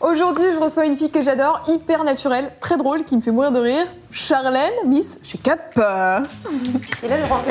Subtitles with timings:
[0.00, 3.52] Aujourd'hui, je reçois une fille que j'adore, hyper naturelle, très drôle, qui me fait mourir
[3.52, 3.86] de rire.
[4.10, 5.76] Charlène, Miss chez Cap.
[5.76, 7.44] Et là, je rentre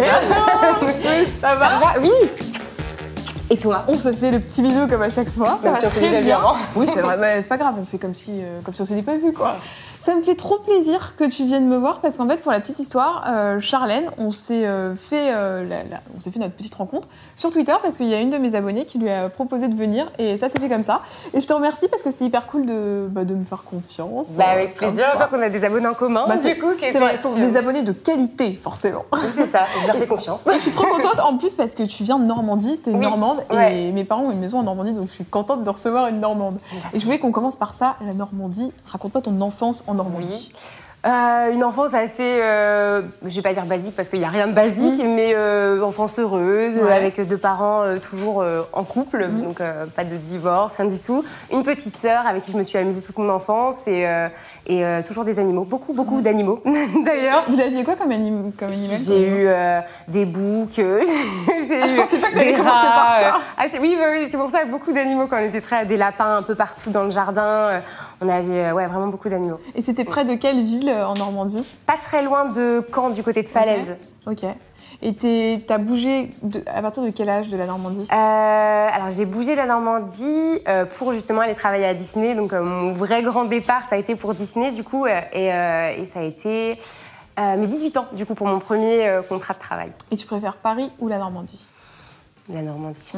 [1.39, 2.09] ça va Ça va Oui
[3.51, 3.83] Et toi?
[3.87, 5.59] On se fait le petit bisou comme à chaque fois.
[5.61, 6.39] Ça si va on s'est déjà vu bien.
[6.75, 8.85] Oui, c'est vrai, mais c'est pas grave, on fait comme si, euh, comme si on
[8.85, 9.55] s'était pas vu quoi.
[10.09, 12.59] Ça me fait trop plaisir que tu viennes me voir parce qu'en fait, pour la
[12.59, 16.55] petite histoire, euh, Charlène, on s'est euh, fait, euh, la- la- on s'est fait notre
[16.55, 19.29] petite rencontre sur Twitter parce qu'il y a une de mes abonnées qui lui a
[19.29, 21.01] proposé de venir et ça s'est fait comme ça.
[21.35, 24.29] Et je te remercie parce que c'est hyper cool de, bah, de me faire confiance.
[24.31, 26.25] Bah, avec plaisir, je crois qu'on a des abonnés en commun.
[26.27, 29.05] Bah, du coup, C'est vrai, ce sont des abonnés de qualité, forcément.
[29.35, 30.47] C'est ça, je leur fais confiance.
[30.51, 33.43] Je suis trop contente en plus parce que tu viens de Normandie, t'es Oui, normande
[33.51, 33.79] ouais.
[33.79, 36.19] et mes parents ont une maison en Normandie donc je suis contente de recevoir une
[36.19, 36.57] normande.
[36.95, 38.71] Et je voulais qu'on commence par ça, la Normandie.
[38.87, 40.51] Raconte-moi ton enfance en Normandie.
[41.05, 44.47] Euh, une enfance assez, euh, je vais pas dire basique parce qu'il n'y a rien
[44.47, 46.91] de basique, mais euh, enfance heureuse, Ouais.
[46.93, 49.43] avec deux parents euh, toujours en couple, Mhm.
[49.43, 49.61] donc
[49.95, 51.23] pas de divorce, rien du tout.
[51.53, 54.05] Une petite sœur avec qui je me suis amusée toute mon enfance et,
[54.67, 56.21] et toujours des animaux, beaucoup, beaucoup Mhm.
[56.21, 56.59] d'animaux
[57.05, 57.45] d'ailleurs.
[57.49, 59.47] Vous aviez quoi comme, anim- comme animal J'ai eu
[60.09, 60.83] des boucs, j'ai
[61.81, 62.63] Ah, eu pas que des rats.
[62.63, 63.39] par ça.
[63.57, 66.35] ah, oui, bah oui, c'est pour ça beaucoup d'animaux quand on était très des lapins
[66.37, 67.69] un peu partout dans le jardin.
[68.21, 69.59] on avait ouais, vraiment beaucoup d'animaux.
[69.75, 73.23] Et c'était près de quelle ville euh, en Normandie Pas très loin de Caen, du
[73.23, 73.95] côté de Falaise.
[74.27, 74.43] Ok.
[75.01, 78.15] Et t'es- t'as bougé de- à partir de quel âge de la Normandie Euh,
[78.91, 82.35] alors j'ai bougé de la Normandie euh, pour justement aller travailler à Disney.
[82.35, 86.05] Donc euh, mon vrai grand départ, ça a été pour Disney du coup, et, et
[86.05, 86.77] ça a été
[87.37, 89.91] mes 18 ans du coup pour mon premier contrat de travail.
[90.11, 91.65] Et tu préfères Paris ou la Normandie?
[92.51, 93.11] La Normandie.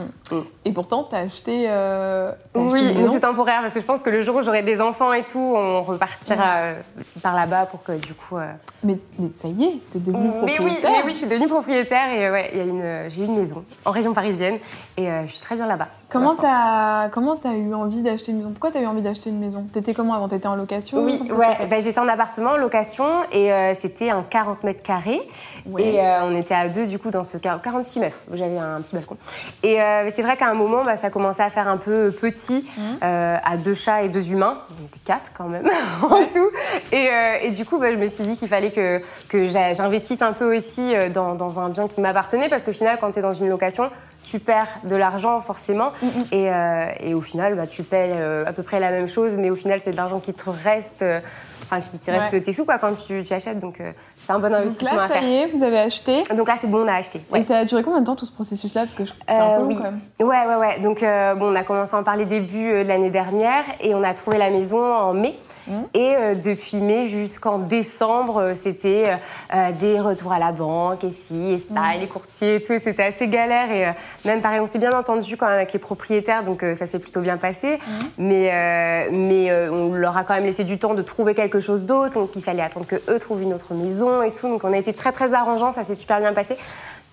[0.66, 1.66] Et pourtant, t'as acheté.
[1.70, 4.62] euh, acheté Oui, mais c'est temporaire parce que je pense que le jour où j'aurai
[4.62, 6.76] des enfants et tout, on repartira euh,
[7.24, 8.38] par là-bas pour que du coup.
[8.38, 8.48] euh,
[8.84, 10.92] mais, mais ça y est, t'es devenue Mais oui, propriétaire.
[10.92, 13.64] mais oui, je suis devenue propriétaire et ouais, il y a une, j'ai une maison
[13.86, 14.60] en région parisienne
[14.98, 15.88] et euh, je suis très bien là-bas.
[16.12, 18.50] Comment t'as comment t'as eu envie d'acheter une maison?
[18.52, 19.66] Pourquoi t'as eu envie d'acheter une maison?
[19.72, 20.28] T'étais comment avant?
[20.28, 21.04] T'étais en location?
[21.04, 25.22] Oui, ouais, bah, j'étais en appartement en location et euh, c'était un 40 mètres carrés.
[25.66, 25.84] Ouais.
[25.84, 28.20] Et euh, on était à deux du coup dans ce quar- 46 mètres.
[28.34, 29.16] J'avais un petit balcon.
[29.64, 32.68] Et euh, c'est vrai qu'à un moment, bah, ça commençait à faire un peu petit,
[33.04, 34.58] euh, à deux chats et deux humains.
[34.82, 35.68] On était quatre quand même
[36.04, 36.50] en tout.
[36.92, 37.10] Et,
[37.44, 40.56] et du coup, bah, je me suis dit qu'il fallait que, que j'investisse un peu
[40.58, 43.48] aussi dans, dans un bien qui m'appartenait parce qu'au final, quand tu es dans une
[43.50, 43.90] location,
[44.26, 45.92] tu perds de l'argent forcément.
[46.02, 46.10] Mhm.
[46.32, 49.36] Et, euh, et au final, bah, tu payes euh, à peu près la même chose,
[49.38, 51.20] mais au final, c'est de l'argent qui te reste, euh,
[51.64, 52.42] enfin, qui, qui reste Ouais.
[52.42, 53.60] tes sous quoi, quand tu, tu achètes.
[53.60, 53.82] Donc,
[54.18, 55.24] c'est un bon Donc investissement là, à ça faire.
[55.24, 56.24] y est, vous avez acheté.
[56.36, 57.22] Donc là, c'est bon, on a acheté.
[57.32, 57.42] Ouais.
[57.42, 58.82] Et ça a duré combien de temps tout ce processus-là?
[58.84, 59.76] Parce que je- c'est un peu long oui.
[59.76, 60.00] quand même.
[60.22, 60.80] Ouais, ouais, ouais.
[60.82, 61.02] Donc,
[61.40, 64.38] bon, on a commencé à en parler début de l'année dernière et on a trouvé
[64.38, 65.36] la maison en mai.
[65.72, 65.88] Mhm.
[65.94, 69.06] Et euh, depuis mai jusqu'en décembre, euh, c'était
[69.54, 71.96] euh, des retours à la banque et ci et ça, Mhm.
[71.96, 72.74] et les courtiers et tout.
[72.74, 73.72] Et c'était assez galère.
[73.72, 73.92] Et euh,
[74.26, 77.22] même pareil, on s'est bien entendu quand même avec les propriétaires, donc ça s'est plutôt
[77.22, 77.74] bien passé.
[77.78, 78.08] Mhm.
[78.18, 82.14] Mais, mais on leur a quand même laissé du temps de trouver quelque chose d'autre.
[82.16, 84.48] Donc il fallait attendre que eux trouvent une autre maison et tout.
[84.48, 86.58] Donc on a été très très arrangeants, ça s'est super bien passé.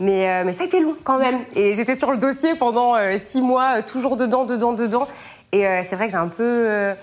[0.01, 1.39] Mais, mais ça a été long quand même.
[1.57, 5.07] Et j'étais sur le dossier pendant six mois, toujours dedans, dedans, dedans.
[5.53, 6.95] Et c'est vrai que j'ai un peu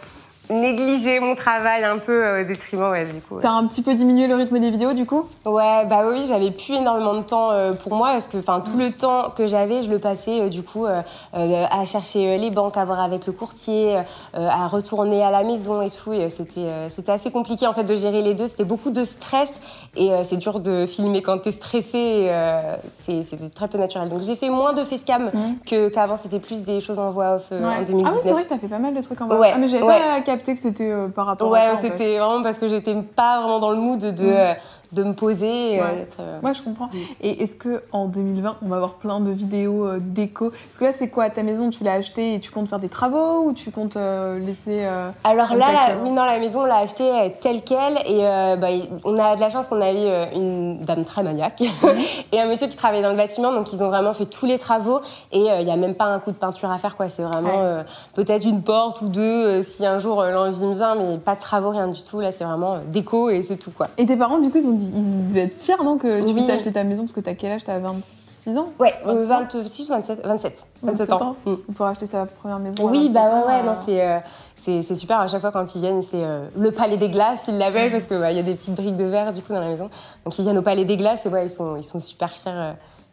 [0.50, 3.36] négligé mon travail, un peu euh, au détriment, ouais, du coup.
[3.36, 3.42] ouais.
[3.42, 5.28] T'as un petit peu diminué le rythme des vidéos du coup?
[5.46, 8.78] Ouais, bah oui, j'avais plus énormément de temps euh, pour moi parce que enfin tout
[8.78, 11.02] le temps que j'avais, je le passais euh, du coup euh,
[11.34, 13.98] à chercher les banques, à voir avec le courtier,
[14.34, 16.14] à retourner à la maison et tout.
[16.14, 18.48] Et c'était c'était assez compliqué en fait de gérer les deux.
[18.48, 19.50] C'était beaucoup de stress
[19.96, 22.28] et euh, c'est dur de filmer quand t'es stressé.
[22.30, 24.10] euh, c'est c'était très peu naturel.
[24.10, 25.32] Donc j'ai fait moins de facecam
[25.66, 26.18] que qu'avant.
[26.22, 27.66] C'était plus des choses en voix off euh, Ouais.
[27.66, 28.20] en Ah oui, 2019.
[28.24, 29.40] c'est vrai que t'as fait pas mal de trucs en voix.
[29.40, 30.00] Ouais, ah, mais j'avais ouais.
[30.00, 31.82] pas capté que c'était par rapport à Ouais, ça.
[31.82, 31.90] fait.
[31.92, 34.56] c'était vraiment parce que j'étais pas vraiment dans le mood de, Mhm.
[34.92, 35.80] De me poser.
[35.80, 35.96] euh, Ouais.
[36.00, 36.90] d'être, euh, Ouais, je comprends.
[37.22, 40.50] Et est-ce que en 2020, on va avoir plein de vidéos euh, déco?
[40.52, 41.30] Parce que là, c'est quoi?
[41.30, 44.86] Ta maison, tu l'as achetée et tu comptes faire des travaux ou tu comptes laisser
[45.24, 47.98] Alors là, oui, non, la maison, on l'a achetée telle quelle.
[48.08, 48.20] Et
[48.60, 48.68] bah,
[49.04, 51.62] on a de la chance qu'on avait euh, une dame très maniaque
[52.32, 53.52] et un monsieur qui travaillait dans le bâtiment.
[53.54, 55.00] Donc, ils ont vraiment fait tous les travaux.
[55.32, 56.96] Et il n'y a même pas un coup de peinture à faire.
[56.96, 57.08] quoi.
[57.10, 57.82] C'est vraiment Ouais.
[58.14, 60.96] peut-être une porte ou deux si un jour l'envie me vient.
[60.96, 62.20] Mais pas de travaux, rien du tout.
[62.20, 63.72] Là, c'est vraiment déco et c'est tout.
[63.72, 63.88] quoi.
[63.98, 66.34] Et tes parents, du coup, ils ont dit, ils devaient être fiers, non, que tu
[66.34, 67.64] puisses acheter ta maison parce que t'as quel âge?
[67.64, 68.70] T'as 26 26 ans?
[68.80, 69.40] Ouais, 26 ans?
[69.52, 71.22] 26 ou 27, 27, 27 27 ans.
[71.22, 71.36] ans.
[71.46, 71.56] Mm.
[71.74, 72.88] Pour acheter sa première maison.
[72.90, 74.20] Oui, 27 bah ouais, ouais, euh, non, c'est, euh,
[74.56, 75.20] c'est, super.
[75.20, 78.06] À chaque fois, quand ils viennent, c'est euh, le palais des glaces, ils l'appellent parce
[78.06, 79.90] qu'il y a des petites briques de verre du coup dans la maison.
[80.24, 82.52] Donc ils viennent au palais des glaces et ouais, ils sont, ils sont super fiers.
[82.54, 82.72] euh.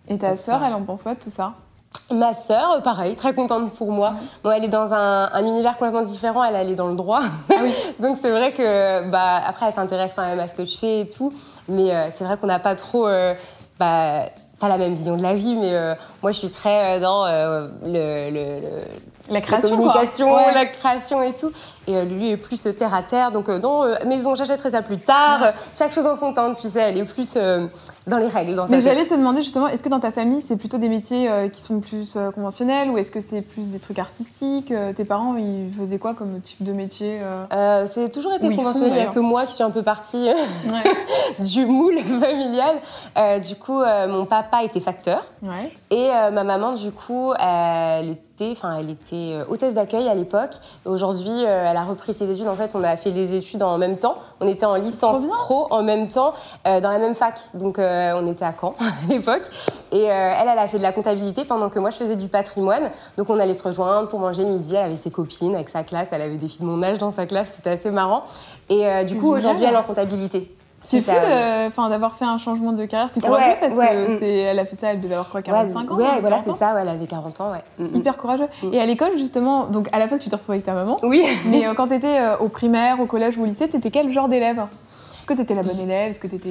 [0.09, 1.55] Et ta sœur, elle en pense quoi de tout ça?
[2.11, 4.15] Ma sœur, euh, pareil, très contente pour moi.
[4.45, 7.21] Bon, elle est dans un, un univers complètement différent, elle, elle est dans le droit.
[7.51, 7.73] Ah oui.
[8.01, 11.01] Donc c'est vrai que, bah, après, elle s'intéresse quand même à ce que je fais
[11.01, 11.33] et tout.
[11.69, 13.07] Mais euh, c'est vrai qu'on n'a pas trop.
[13.07, 13.35] euh,
[13.79, 14.25] bah,
[14.61, 17.69] pas la même vision de la vie, mais euh, moi je suis très dans le,
[17.85, 18.61] le- le-
[19.29, 20.47] La la création, communication, quoi.
[20.47, 20.55] Ouais.
[20.55, 21.53] la création et tout.
[21.89, 23.33] Et euh, lui est plus euh, terre à terre.
[23.33, 25.43] Donc, euh, non, euh, maison, j'achèterai ça plus tard.
[25.43, 27.67] Euh, chaque chose en son temps, tu sais, elle est plus euh,
[28.07, 28.55] dans les règles.
[28.55, 31.29] Dans Mais j'allais te demander justement, est-ce que dans ta famille, c'est plutôt des métiers
[31.29, 34.93] euh, qui sont plus euh, conventionnels ou est-ce que c'est plus des trucs artistiques Euh,
[34.93, 38.57] Tes parents, ils faisaient quoi comme type de métier euh Euh, c'est toujours été font,
[38.57, 38.91] conventionnel.
[38.91, 40.93] Il n'y a que moi qui suis un peu partie Ouais.
[41.41, 42.77] du moule familial.
[43.19, 45.25] Euh, du coup, euh, mon papa était facteur.
[45.43, 45.73] ouais.
[45.91, 48.23] Et euh, ma maman, du coup, elle était,
[48.53, 50.51] enfin, elle était euh, hôtesse d'accueil à l'époque.
[50.85, 52.49] Aujourd'hui, euh, elle a repris ses études.
[52.49, 54.17] En fait, on a fait des études en même temps.
[54.41, 56.35] On était en licence pro en même temps
[56.67, 57.39] euh, dans la même fac.
[57.55, 59.49] Donc, euh, on était à Caen à l'époque.
[59.93, 62.29] Et euh, elle, elle a fait de la comptabilité pendant que moi, je faisais du
[62.29, 62.91] patrimoine.
[63.17, 64.75] Donc, on allait se rejoindre pour manger le midi.
[64.75, 66.09] Elle avait ses copines avec sa classe.
[66.11, 67.49] Elle avait des filles de mon âge dans sa classe.
[67.57, 68.25] C'était assez marrant.
[68.69, 70.51] Et du coup, aujourd'hui, elle est en comptabilité.
[70.83, 73.09] C'est fou d'avoir fait un changement de carrière.
[73.13, 74.19] C'est courageux Ouais, parce ouais, que mm.
[74.19, 76.53] c'est, elle a fait ça, elle devait avoir quoi, 45 ans ouais, voilà, 40 c'est
[76.59, 76.75] ça.
[76.75, 77.59] Ouais, elle avait 40 ans, ouais.
[77.79, 77.97] Mm, mm.
[77.97, 78.49] Hyper courageux.
[78.73, 80.99] Et à l'école, justement, donc à la fois que tu t'es retrouvée avec ta maman,
[81.03, 81.25] Oui.
[81.47, 84.29] mais euh, quand tu étais au primaire, au collège ou au lycée, t'étais quel genre
[84.29, 84.63] d'élève?
[85.23, 86.11] Est-ce que t'étais la bonne élève?
[86.11, 86.49] Est-ce que t'étais.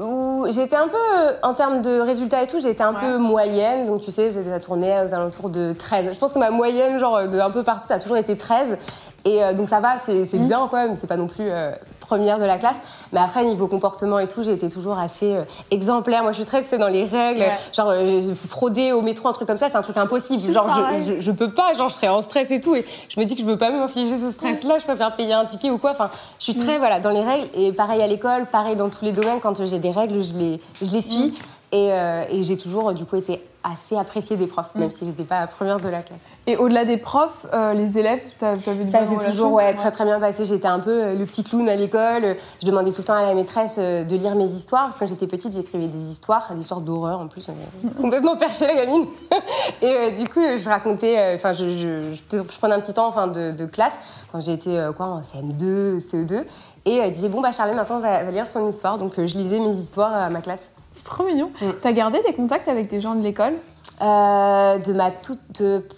[0.00, 3.00] Où J'étais un peu, euh, en termes de résultats et tout, j'étais un Ouais.
[3.00, 3.88] peu moyenne.
[3.88, 6.12] Donc, tu sais, ça tournait aux alentours de 13.
[6.14, 8.78] Je pense que ma moyenne, genre, de un peu partout, ça a toujours été 13.
[9.24, 12.38] Et euh, donc, ça va, c'est bien, quoi, mais c'est pas non plus euh, première
[12.38, 12.76] de la classe.
[13.12, 16.22] Mais après, niveau comportement et tout, j'ai été toujours assez euh, exemplaire.
[16.22, 17.40] Moi, je suis très, dans les règles.
[17.40, 17.58] Ouais.
[17.72, 20.52] Genre, euh, frauder au métro, un truc comme ça, c'est un truc impossible.
[20.52, 22.74] Genre, je, je, je peux pas, genre, je serais en stress et tout.
[22.74, 25.44] Et je me dis que je peux pas m'infliger ce stress-là, je préfère payer un
[25.44, 25.90] ticket ou quoi.
[25.92, 27.46] Enfin, je suis très, voilà, dans les règles.
[27.54, 30.60] Et pareil à l'école, pareil dans tous les domaines, quand j'ai des règles, je les,
[30.82, 31.34] je les suis.
[31.72, 35.22] Et, euh, et j'ai toujours, du coup, été assez appréciée des profs, même si j'étais
[35.24, 36.22] pas la première de la classe.
[36.46, 39.72] Et au-delà des profs, euh, les élèves, t'as as vu de Ça s'est toujours ouais,
[39.74, 40.44] très très bien passé.
[40.44, 42.36] J'étais un peu euh, le petit clown à l'école.
[42.60, 44.84] Je demandais tout le temps à la maîtresse euh, de lire mes histoires.
[44.84, 47.48] Parce que quand j'étais petite, j'écrivais des histoires, des histoires d'horreur en plus.
[47.48, 47.52] euh,
[48.00, 49.06] complètement perchée la gamine.
[49.82, 53.06] Et euh, du coup, je racontais, enfin, je, je, je, je prenais un petit temps
[53.06, 53.98] enfin, de, de classe
[54.32, 56.44] quand j'ai été euh, quoi, en CM2, CE2.
[56.84, 58.98] Et elle disait, bon, bah Charlotte, maintenant, va, va lire son histoire.
[58.98, 60.72] Donc, je lisais mes histoires à ma classe.
[60.94, 61.50] C'est trop mignon.
[61.60, 61.66] Mm.
[61.82, 63.54] T'as gardé des contacts avec des gens de l'école?
[64.00, 65.38] Euh, de ma toute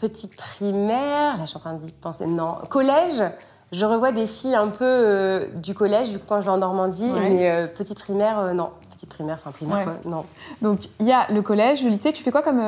[0.01, 3.23] petite primaire, là je suis en train d'y penser, non, collège,
[3.73, 6.59] je revois des filles un peu euh, du collège, du coup quand je vais en
[6.59, 7.31] Normandie, Ouais.
[7.31, 8.71] mais euh, petite primaire, non.
[8.95, 9.85] Petite primaire, enfin primaire Ouais.
[9.85, 10.25] quoi, non.
[10.61, 12.13] Donc il y a le collège, le lycée.
[12.13, 12.61] Tu fais quoi comme,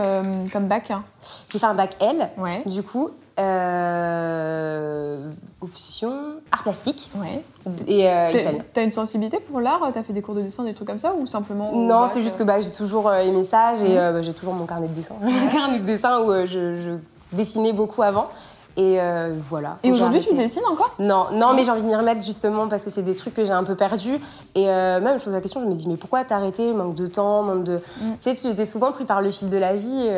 [0.52, 1.04] comme bac hein?
[1.52, 2.62] J'ai fait un bac L, Ouais.
[2.66, 5.30] du coup, euh,
[5.60, 6.12] option
[6.52, 7.42] art plastique Ouais.
[7.86, 8.62] et euh, T'as- italien.
[8.72, 11.14] T'as une sensibilité pour l'art T'as fait des cours de dessin, des trucs comme ça
[11.18, 13.96] ou simplement Non, c'est juste euh, que bah, j'ai toujours aimé ça, j'ai Mhm.
[13.98, 15.14] euh, bah, j'ai toujours mon carnet de dessin.
[15.22, 16.92] un carnet de dessin où je, je
[17.32, 18.28] dessinais beaucoup avant.
[18.78, 18.98] Et
[19.48, 19.78] voilà.
[19.84, 20.92] Et aujourd'hui, tu dessines encore?
[20.98, 23.46] Non, non, mais j'ai envie de m'y remettre justement parce que c'est des trucs que
[23.46, 24.18] j'ai un peu perdus.
[24.54, 27.06] Et même, je pose la question, je me dis, mais pourquoi t'as arrêté Manque de
[27.06, 27.76] temps, manque de.
[27.76, 27.80] Mm.
[28.02, 30.10] Tu sais, tu étais souvent pris par le fil de la vie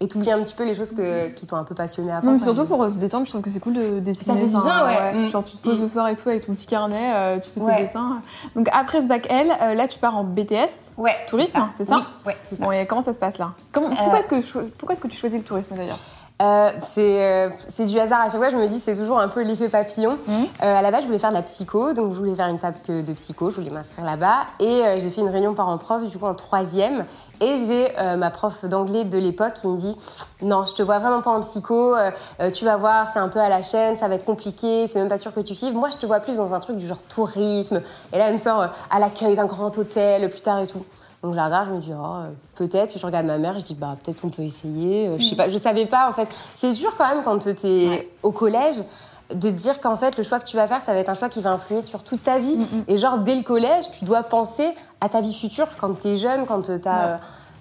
[0.00, 2.32] et t'oublies un petit peu les choses que, qui t'ont un peu passionné avant.
[2.32, 4.34] Non, surtout pour euh, se détendre, je trouve que c'est cool de dessiner.
[4.34, 5.12] Ça fait du bien, ouais.
[5.14, 5.30] Mm.
[5.30, 7.60] Genre, tu te poses le soir et tout avec ton petit carnet, euh, tu fais
[7.60, 8.20] tes dessins.
[8.54, 10.92] Donc après ce bac L, euh, là, tu pars en BTS.
[10.98, 12.64] Ouais, Tourisme, c'est ça Oui, ouais, c'est ça.
[12.64, 13.52] Bon, et comment ça se passe là?
[13.72, 15.98] Comment- Euh, Pourquoi est-ce que, pourquoi est-ce que tu choisis le tourisme d'ailleurs?
[16.42, 18.20] Euh, c'est euh, c'est du hasard.
[18.20, 20.18] À chaque fois, je me dis, c'est toujours un peu l'effet papillon.
[20.26, 20.46] Mhm.
[20.62, 22.58] Euh, à la base, je voulais faire de la psycho, donc je voulais faire une
[22.58, 24.40] fac de psycho, je voulais m'inscrire là-bas.
[24.60, 27.06] Et euh, j'ai fait une réunion parents-prof, du coup, en troisième.
[27.40, 29.94] Et j'ai ma prof d'anglais de l'époque qui me dit
[30.40, 31.94] Non, je te vois vraiment pas en psycho,
[32.54, 35.10] tu vas voir, c'est un peu à la chaîne, ça va être compliqué, c'est même
[35.10, 35.74] pas sûr que tu suives.
[35.74, 37.82] Moi, je te vois plus dans un truc du genre tourisme.
[38.14, 40.82] Et là, elle me sort à l'accueil d'un grand hôtel plus tard et tout.
[41.22, 42.90] Donc je la regarde, je me dis, oh, euh, peut-être.
[42.90, 45.08] Puis je regarde ma mère, je dis, bah, peut-être on peut essayer.
[45.08, 46.28] Euh, Je sais pas, je savais pas en fait.
[46.54, 48.08] C'est dur quand même quand tu es Ouais.
[48.22, 48.76] au collège
[49.34, 51.28] de dire qu'en fait le choix que tu vas faire, ça va être un choix
[51.28, 52.56] qui va influer sur toute ta vie.
[52.56, 52.84] Mm, mm.
[52.88, 56.16] Et genre dès le collège, tu dois penser à ta vie future quand tu es
[56.16, 57.16] jeune, quand tu as Ouais.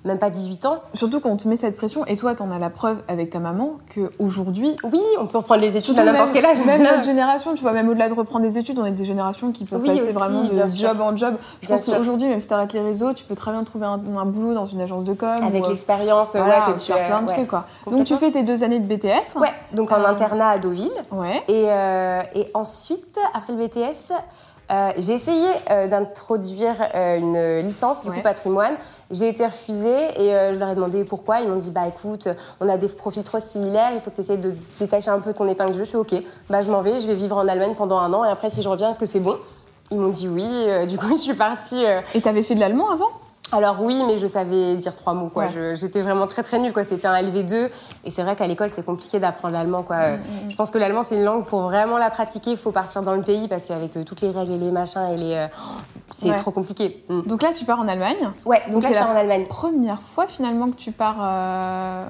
[0.06, 0.78] Même pas 18 ans.
[0.94, 3.40] Surtout quand on te met cette pression, et toi, t'en as la preuve avec ta
[3.40, 6.58] maman qu'aujourd'hui, Oui, on peut reprendre les études à n'importe quel âge.
[6.66, 9.52] Même notre génération, tu vois, même au-delà de reprendre des études, on est des générations
[9.52, 10.88] qui peuvent Oui, passer aussi, vraiment de sûr.
[10.90, 11.36] job en job.
[11.62, 13.86] Je Bien pense qu'aujourd'hui, même si tu arrêtes les réseaux, tu peux très bien trouver
[13.88, 15.30] un, un boulot dans une agence de com.
[15.42, 17.34] Avec euh, l'expérience, voilà, ouais, que tu as- plein de ouais.
[17.34, 17.66] trucs, quoi.
[17.90, 19.36] Donc tu fais tes deux années de BTS.
[19.40, 20.92] Ouais, donc en Euh, internat à Deauville.
[21.12, 21.42] Ouais.
[21.48, 24.12] Et, euh, et ensuite, après le BTS,
[24.72, 28.18] euh, j'ai essayé euh, d'introduire euh, une licence du Ouais.
[28.18, 28.74] coup patrimoine.
[29.12, 31.42] J'ai été refusée et euh, je leur ai demandé pourquoi.
[31.42, 32.28] Ils m'ont dit bah écoute,
[32.60, 35.34] on a des profils trop similaires, il faut que tu essayes de détacher un peu
[35.34, 35.84] ton épingle du jeu.
[35.84, 36.16] Je suis ok,
[36.50, 38.62] bah je m'en vais, je vais vivre en Allemagne pendant un an et après si
[38.64, 39.38] je reviens, est-ce que c'est bon?
[39.92, 41.86] Ils m'ont dit oui, euh, du coup je suis partie.
[41.86, 43.10] euh, Et t'avais fait de l'allemand avant?
[43.52, 45.30] Alors oui, mais je savais dire trois mots.
[45.30, 45.46] quoi.
[45.46, 45.76] Ouais.
[45.76, 46.74] J'étais vraiment très très nulle.
[46.74, 46.84] quoi.
[46.84, 47.70] C'était un LV2
[48.04, 49.84] et c'est vrai qu'à l'école c'est compliqué d'apprendre l'allemand.
[49.84, 49.96] quoi.
[49.96, 50.18] Mm, Euh,
[50.50, 52.52] Je pense que l'allemand c'est une langue pour vraiment la pratiquer.
[52.52, 55.08] Il faut partir dans le pays parce qu'avec euh, toutes les règles et les machins
[55.14, 55.48] et les, euh,
[56.14, 56.36] c'est Ouais.
[56.38, 57.04] trop compliqué.
[57.08, 57.22] Mm.
[57.22, 58.32] Donc là, tu pars en Allemagne.
[58.46, 59.46] Ouais, donc, Donc là je pars en Allemagne.
[59.48, 62.06] Première fois finalement que tu pars, euh,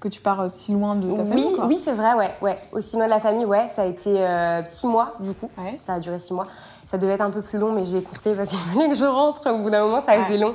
[0.00, 1.54] que tu pars si loin de ta Oui, famille.
[1.54, 1.66] quoi.
[1.66, 2.56] oui, c'est vrai, ouais, ouais.
[2.72, 5.48] Aussi loin de la famille, ouais, ça a été euh, six mois du coup.
[5.56, 5.78] Ouais.
[5.80, 6.46] Ça a duré six mois.
[6.92, 9.06] Ça devait être un peu plus long, mais j'ai écourté parce qu'il fallait que je
[9.06, 9.50] rentre.
[9.50, 10.54] Au bout d'un moment, ça faisait long.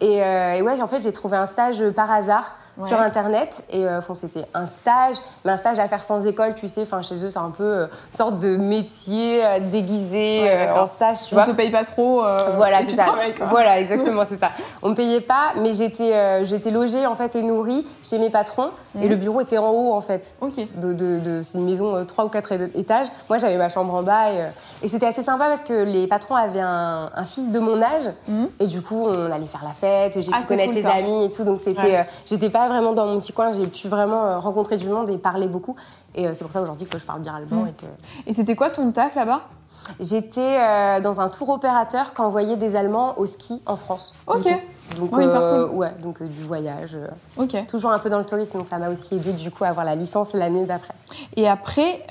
[0.00, 2.88] Et, euh, et ouais, en fait, j'ai trouvé un stage par hasard Ouais.
[2.88, 3.64] sur Internet.
[3.70, 6.82] Et euh, c'était un stage, mais un stage à faire sans école, tu sais.
[6.82, 10.82] Enfin, chez eux, c'est un peu euh, une sorte de métier euh, déguisé Ouais, euh,
[10.82, 11.46] en stage, tu On vois.
[11.46, 12.22] te paye pas trop.
[12.56, 13.04] Voilà, c'est ça.
[13.04, 13.34] travailles.
[13.50, 14.50] Voilà, exactement, c'est ça.
[14.82, 18.70] On me payait pas, mais j'étais j'étais logée en fait et nourrie chez mes patrons.
[19.00, 20.32] Et le bureau était en haut en fait.
[20.40, 20.54] Ok.
[20.76, 23.08] De, de- de- c'est une maison trois ou quatre étages.
[23.28, 24.46] Moi, j'avais ma chambre en bas et,
[24.82, 28.10] et c'était assez sympa parce que les patrons avaient un, un fils de mon âge
[28.28, 28.48] Mhm.
[28.60, 30.14] et du coup, on allait faire la fête.
[30.20, 30.92] J'ai Ah, pu connaître cool, ça.
[30.94, 32.06] amis et tout, donc c'était, Ouais.
[32.26, 33.52] j'étais pas vraiment dans mon petit coin.
[33.52, 35.76] J'ai pu vraiment euh, rencontrer du monde et parler beaucoup.
[36.14, 37.68] Et euh, c'est pour ça aujourd'hui que je parle bien allemand Mhm.
[37.68, 37.86] et que
[38.30, 39.42] Et c'était quoi ton taf là-bas?
[40.00, 44.16] J'étais euh, dans un tour opérateur qui envoyait des Allemands au ski en France.
[44.26, 44.48] Ok.
[44.98, 45.68] Donc, Ouais, euh,
[46.02, 46.96] donc euh, du voyage.
[47.36, 47.54] Ok.
[47.68, 49.84] toujours un peu dans le tourisme, donc ça m'a aussi aidé du coup à avoir
[49.84, 50.94] la licence l'année d'après.
[51.36, 52.04] Et après,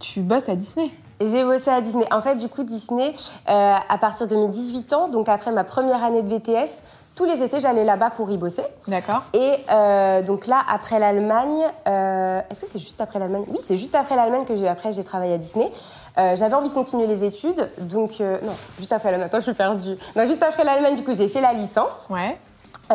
[0.00, 0.90] tu bosses à Disney?
[1.20, 2.06] J'ai bossé à Disney.
[2.12, 3.14] En fait, du coup, Disney,
[3.46, 6.82] à partir de mes 18 ans, donc après ma première année de BTS,
[7.14, 8.64] tous les étés, j'allais là-bas pour y bosser.
[8.88, 9.22] D'accord.
[9.34, 13.44] Et euh, donc là, après l'Allemagne, euh, est-ce que c'est juste après l'Allemagne?
[13.48, 15.70] Oui, c'est juste après l'Allemagne que j'ai après j'ai travaillé à Disney.
[16.18, 19.26] Euh, J'avais envie de continuer les études, donc non, juste après l'Allemagne.
[19.28, 19.96] Attends, je suis perdue.
[20.16, 22.06] Non, juste après l'Allemagne, du coup, j'ai fait la licence.
[22.10, 22.36] Ouais.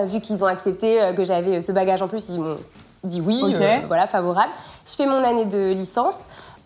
[0.06, 2.58] Vu qu'ils ont accepté que j'avais ce bagage en plus, ils m'ont
[3.04, 3.60] dit oui, Ok.
[3.60, 4.52] euh, voilà, favorable.
[4.86, 6.18] Je fais mon année de licence.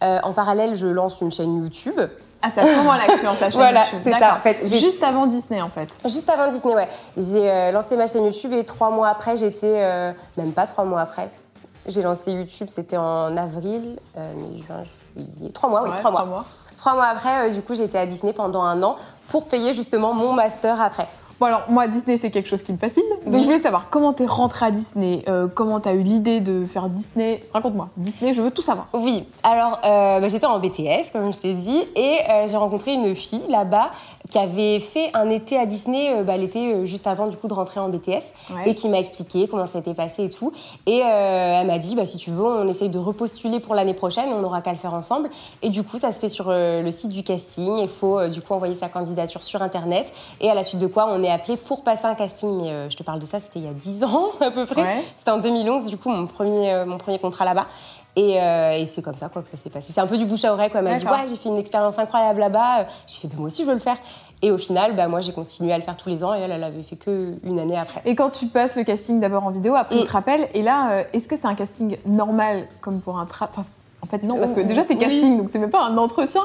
[0.01, 1.99] En parallèle, je lance une chaîne YouTube.
[2.45, 3.99] Ah, c'est à ce moment-là que tu lances ta chaîne Voilà, YouTube.
[4.03, 5.89] c'est ça, en fait, Juste avant Disney, en fait.
[6.05, 6.89] Juste avant Disney, ouais.
[7.15, 9.65] J'ai euh, lancé ma chaîne YouTube et trois mois après, j'étais.
[9.83, 11.29] euh, même pas trois mois après.
[11.87, 14.31] J'ai lancé YouTube, c'était en avril, euh,
[14.67, 14.83] juin,
[15.15, 15.51] juillet.
[15.53, 16.25] Trois mois, oui, trois, trois mois.
[16.25, 16.45] mois.
[16.77, 18.97] Trois mois après, euh, du coup, j'étais à Disney pendant un an
[19.29, 21.07] pour payer justement mon master après.
[21.39, 23.03] Bon, alors, moi, Disney, c'est quelque chose qui me fascine.
[23.25, 23.39] Donc, Oui.
[23.41, 26.89] je voulais savoir comment t'es rentrée à Disney, euh, comment t'as eu l'idée de faire
[26.89, 27.41] Disney?
[27.53, 27.89] Raconte-moi.
[27.97, 28.87] Disney, je veux tout savoir.
[28.93, 32.93] Oui, alors euh, bah, j'étais en BTS, comme je t'ai dit, et euh, j'ai rencontré
[32.93, 33.91] une fille là-bas
[34.29, 37.47] qui avait fait un été à Disney, euh, bah, l'été euh, juste avant du coup
[37.47, 38.63] de rentrer en BTS, Ouais.
[38.69, 40.51] et qui m'a expliqué comment ça s'était passé et tout.
[40.85, 43.93] Et euh, elle m'a dit, bah, si tu veux, on essaye de repostuler pour l'année
[43.93, 45.29] prochaine, on n'aura qu'à le faire ensemble.
[45.61, 48.41] Et du coup, ça se fait sur euh, le site du casting, il faut du
[48.41, 51.57] coup envoyer sa candidature sur Internet, et à la suite de quoi on est appelé
[51.57, 52.61] pour passer un casting.
[52.61, 54.81] Mais je te parle de ça, c'était il y a 10 ans à peu près.
[54.81, 55.03] Ouais.
[55.17, 57.67] C'était en 2011, du coup, mon premier, mon premier contrat là-bas.
[58.15, 59.91] Et, euh, et c'est comme ça quoi, que ça s'est passé.
[59.93, 60.69] C'est un peu du bouche à oreille.
[60.69, 60.79] quoi.
[60.81, 61.05] Elle m'a dit.
[61.05, 62.85] Ouais, j'ai fait une expérience incroyable là-bas.
[63.07, 63.97] J'ai fait bah, Moi aussi, je veux le faire.
[64.43, 66.51] Et au final, bah, moi, j'ai continué à le faire tous les ans et elle,
[66.51, 68.01] elle avait fait que une année après.
[68.05, 69.99] Et quand tu passes le casting d'abord en vidéo, après Mm.
[69.99, 73.25] il te rappelle, et là, euh, est-ce que c'est un casting normal comme pour un
[73.25, 73.49] tra...
[73.49, 73.63] enfin,
[74.01, 74.99] en fait, non, parce que déjà c'est oui.
[74.99, 76.41] casting, donc c'est même pas un entretien.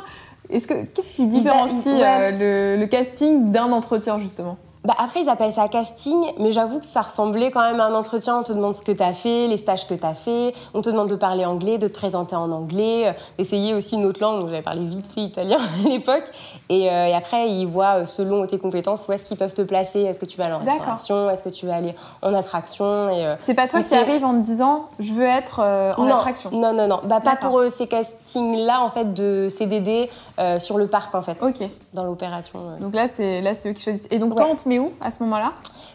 [0.49, 2.33] Est-ce que qu'est-ce qui a- différencie ouais.
[2.33, 4.57] euh, le, le casting d'un entretien justement?
[4.85, 7.95] Bah, après, ils appellent ça casting, mais j'avoue que ça ressemblait quand même à un
[7.95, 8.39] entretien.
[8.39, 10.55] On te demande ce que tu as fait, les stages que tu as fait.
[10.75, 14.07] On te demande de parler anglais, de te présenter en anglais, euh, d'essayer aussi une
[14.07, 14.41] autre langue.
[14.41, 16.25] Donc, j'avais parlé vite fait italien à l'époque.
[16.69, 19.63] Et, euh, et après, ils voient, euh, selon tes compétences, où est-ce qu'ils peuvent te
[19.63, 20.01] placer.
[20.03, 21.31] Est-ce que tu vas aller en restauration?
[21.31, 23.11] Est-ce que tu vas aller en attraction?
[23.11, 25.93] Et, euh, C'est pas toi Mais qui arrives en te disant je veux être euh,
[25.97, 26.51] en non, attraction.
[26.53, 27.01] Non, non, non.
[27.05, 31.43] Bah, pas pour ces castings-là, en fait, de CDD euh, sur le parc, en fait,
[31.43, 31.69] Ok.
[31.95, 32.59] dans l'opération.
[32.61, 32.79] euh.
[32.81, 34.07] Donc là c'est là c'est eux qui choisissent.
[34.11, 34.37] Et donc Ouais.
[34.37, 35.53] toi on te met où à ce moment-là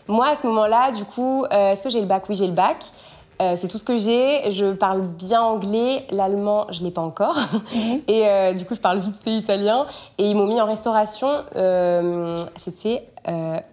[0.08, 2.24] Moi, à ce moment-là, du coup, euh, est-ce que j'ai le bac?
[2.28, 2.78] Oui, j'ai le bac.
[3.42, 4.52] Euh, c'est tout ce que j'ai.
[4.52, 6.06] Je parle bien anglais.
[6.12, 7.38] L'allemand, je l'ai pas encore.
[8.08, 9.88] Et euh, du coup, je parle vite fait italien.
[10.18, 11.30] Et ils m'ont mis en restauration.
[12.58, 13.08] C'était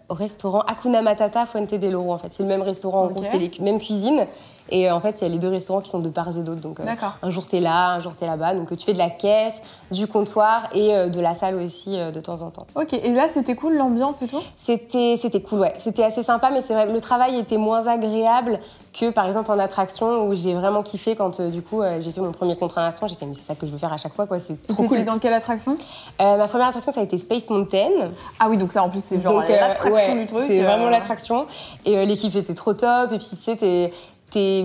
[0.09, 2.13] au restaurant Hakuna Matata Fuente del Oro.
[2.13, 3.03] En fait, c'est le même restaurant.
[3.05, 4.27] En gros, c'est les mêmes cuisines.
[4.71, 6.43] Et euh, en fait, il y a les deux restaurants qui sont de part et
[6.43, 6.61] d'autre.
[6.61, 6.85] Donc, euh,
[7.23, 8.55] un jour, tu es là, un jour, tu es là-bas.
[8.55, 9.61] Donc, euh, tu fais de la caisse,
[9.91, 12.67] du comptoir et euh, de la salle aussi euh, de temps en temps.
[12.77, 12.93] Ok.
[12.93, 14.41] Et là c'était cool l'ambiance et tout?
[14.57, 15.75] C'était, c'était cool, ouais.
[15.79, 18.61] C'était assez sympa, mais c'est vrai que le travail était moins agréable
[18.93, 22.33] que, par exemple, en attraction, où j'ai vraiment kiffé quand, du coup, j'ai fait mon
[22.33, 23.07] premier contrat en attraction.
[23.07, 24.41] J'ai fait, mais c'est ça que je veux faire à chaque fois, quoi.
[24.41, 25.05] C'est trop cool.
[25.05, 25.77] dans quelle attraction?
[26.19, 28.11] Ma première attraction, ça a été Space Mountain.
[28.39, 30.45] Ah oui donc ça en plus c'est genre l'attraction ouais, du truc.
[30.47, 31.47] C'est vraiment l'attraction.
[31.85, 33.13] Et l'équipe était trop top.
[33.13, 33.93] Et puis, tu sais,
[34.31, 34.65] t'es,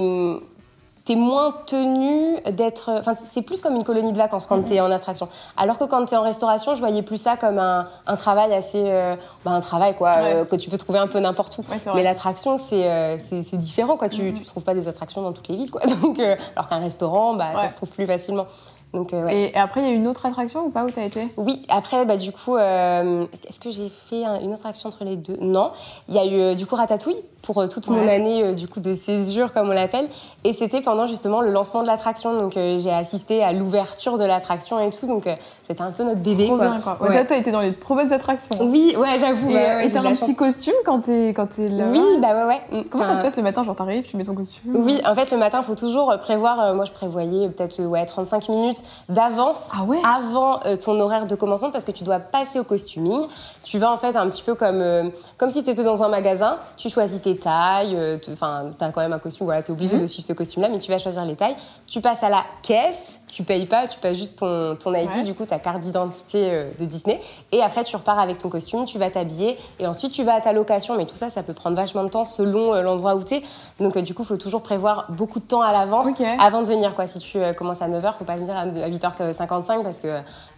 [1.05, 2.89] t'es moins tenu d'être.
[2.97, 5.27] Enfin, c'est plus comme une colonie de vacances quand t'es en attraction.
[5.55, 8.83] Alors que quand t'es en restauration, je voyais plus ça comme un, un travail assez.
[8.87, 10.33] euh, bah, un travail, quoi, Ouais.
[10.37, 11.61] euh, que tu peux trouver un peu n'importe où.
[11.71, 11.79] Ouais.
[11.93, 13.17] Mais l'attraction, c'est euh,
[13.53, 14.09] différent, quoi.
[14.09, 15.81] Tu, tu trouves pas des attractions dans toutes les villes, quoi.
[16.01, 17.61] Donc, euh, alors qu'un restaurant, bah, Ouais.
[17.63, 18.47] ça se trouve plus facilement.
[18.93, 19.51] Donc, euh, ouais.
[19.53, 21.27] Et, après, il y a une autre attraction ou pas où t'as été?
[21.37, 25.03] Oui, après, bah, du coup, euh, est-ce que j'ai fait un- une autre action entre
[25.03, 25.37] les deux?
[25.41, 25.71] Non.
[26.07, 28.95] Il y a eu euh, du coup Ratatouille pour toute mon année du coup de
[28.95, 30.07] césure, comme on l'appelle.
[30.43, 32.33] Et c'était pendant justement le lancement de l'attraction.
[32.33, 35.05] Donc euh, j'ai assisté à l'ouverture de l'attraction et tout.
[35.05, 35.29] Donc
[35.67, 36.47] c'était un peu notre bébé.
[36.47, 36.69] Trop quoi.
[36.69, 36.97] bien, quoi.
[37.07, 38.57] Ouais, t'as été dans les trop bonnes attractions.
[38.61, 39.51] Oui, ouais, j'avoue.
[39.51, 40.21] Et t'as un chance.
[40.21, 41.85] petit costume quand t'es quand t'es là?
[41.91, 42.83] Oui, bah ouais, ouais.
[42.89, 43.63] Comment ça se passe le matin?
[43.63, 44.75] Genre, t'arrives, tu mets ton costume?
[44.75, 46.73] Oui, en fait, le matin, il faut toujours prévoir.
[46.73, 51.35] moi, je prévoyais peut-être ouais, 35 minutes d'avance Ah ouais avant euh, ton horaire de
[51.35, 53.21] commencement parce que tu dois passer au costuming.
[53.63, 56.07] Tu vas en fait un petit peu comme, euh, comme si tu étais dans un
[56.09, 56.57] magasin.
[56.77, 57.95] Tu choisis tes tailles.
[57.95, 60.69] euh, tu as quand même un costume, voilà, tu es obligé de suivre ce costume-là,
[60.69, 61.55] mais tu vas choisir les tailles.
[61.87, 63.19] Tu passes à la caisse.
[63.35, 65.23] Tu payes pas, tu passes juste ton, ton ID, Ouais.
[65.23, 67.21] du coup ta carte d'identité euh, de Disney.
[67.51, 69.57] Et après, tu repars avec ton costume, tu vas t'habiller.
[69.77, 70.95] Et ensuite, tu vas à ta location.
[70.95, 73.43] Mais tout ça, ça peut prendre vachement de temps selon euh, l'endroit où tu es.
[73.81, 76.07] Donc, euh, du coup, il faut toujours prévoir beaucoup de temps à l'avance
[76.39, 76.95] avant de venir.
[76.95, 77.07] Quoi.
[77.07, 80.07] Si tu commences à 9h, faut pas venir à à 8h55 parce que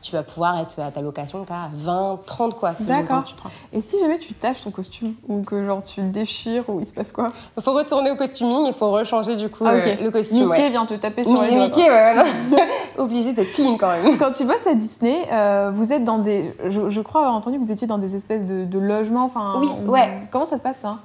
[0.01, 2.71] tu vas pouvoir être à ta location qu'à 20, 30 quoi.
[2.81, 3.23] D'accord.
[3.73, 6.85] Et si jamais tu tâches ton costume ou que genre tu le déchires ou il
[6.87, 9.95] se passe quoi Il faut retourner au costuming, il faut rechanger du coup Ah euh,
[10.01, 10.45] le costume.
[10.45, 10.69] Mickey ouais.
[10.69, 11.65] vient te taper sur les Mi- doigts.
[11.65, 14.17] Mickey, ouais, ouais, obligé d'être clean quand même.
[14.17, 16.55] Quand tu bosses à Disney, euh, vous êtes dans des.
[16.67, 19.25] Je, je crois avoir entendu que vous étiez dans des espèces de, de logements.
[19.25, 20.21] Enfin, Oui, on- ouais.
[20.31, 20.99] Comment ça se passe ça?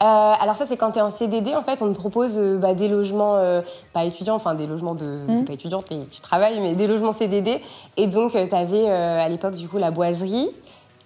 [0.00, 2.56] Euh, alors ça, c'est quand tu es en CDD, en fait, on te propose euh,
[2.56, 3.62] bah, des logements, euh,
[3.92, 5.26] pas étudiants, enfin des logements de...
[5.26, 5.44] Mhm.
[5.44, 7.60] Pas étudiants, tu travailles, mais des logements CDD.
[7.96, 10.48] Et donc, tu avais à l'époque, du coup, la boiserie,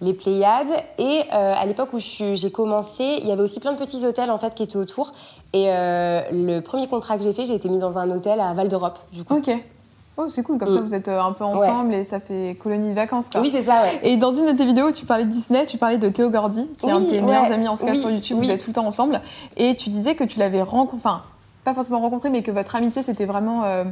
[0.02, 0.72] les Pléiades.
[0.98, 4.38] Et à l'époque où j'ai commencé, il y avait aussi plein de petits hôtels, en
[4.38, 5.12] fait, qui étaient autour.
[5.54, 8.68] Et le premier contrat que j'ai fait, j'ai été mis dans un hôtel à Val
[8.68, 9.36] d'Europe, du coup.
[9.36, 9.50] Ok.
[10.18, 10.86] Oh, c'est cool, comme ça Mm.
[10.86, 13.28] vous êtes euh, un peu ensemble et ça fait colonie de vacances.
[13.30, 13.40] Quoi.
[13.40, 13.98] Oui, c'est ça, ouais.
[14.02, 16.28] Et dans une de tes vidéos où tu parlais de Disney, tu parlais de Théo
[16.28, 17.22] Gordy, qui est un de tes ouais.
[17.22, 18.46] meilleurs amis en tout cas Oui, sur YouTube, oui.
[18.46, 19.20] vous êtes tout le temps ensemble.
[19.56, 21.22] Et tu disais que tu l'avais rencontré, enfin,
[21.64, 23.64] pas forcément rencontré, mais que votre amitié c'était vraiment.
[23.64, 23.84] euh,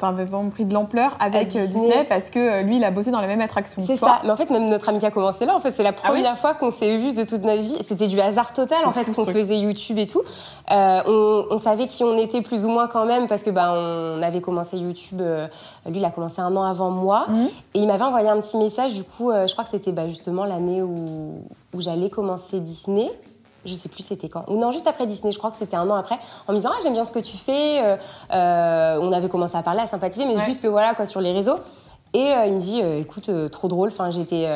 [0.00, 1.88] Enfin, avait vraiment pris de l'ampleur avec euh, Disney.
[1.88, 3.82] Disney parce que euh, lui, il a bossé dans la même attraction.
[3.86, 4.20] C'est ça.
[4.24, 5.54] Mais en fait, même notre amitié a commencé là.
[5.54, 7.76] En fait, c'est la Ah oui première fois qu'on s'est vu de toute notre vie.
[7.86, 10.22] C'était du hasard total, en fait, qu'on faisait YouTube et tout.
[10.70, 13.74] Euh, on, on savait qui on était plus ou moins quand même parce que bah,
[13.76, 15.20] on avait commencé YouTube.
[15.20, 15.46] euh,
[15.86, 17.26] lui, il a commencé un an avant moi.
[17.28, 17.48] Mhm.
[17.74, 18.94] Et il m'avait envoyé un petit message.
[18.94, 21.42] Du coup, euh, je crois que c'était bah, justement l'année où,
[21.74, 23.10] où j'allais commencer Disney.
[23.64, 24.44] Je sais plus c'était quand.
[24.48, 26.16] Ou non, juste après Disney, je crois que c'était un an après,
[26.48, 27.82] en me disant ah, j'aime bien ce que tu fais.
[27.84, 27.96] euh,
[28.32, 30.44] euh, on avait commencé à parler, à sympathiser, mais Ouais.
[30.46, 31.56] juste voilà quoi sur les réseaux.
[32.12, 33.90] Et euh, il me dit, écoute, trop drôle.
[33.90, 34.48] Enfin, j'ai été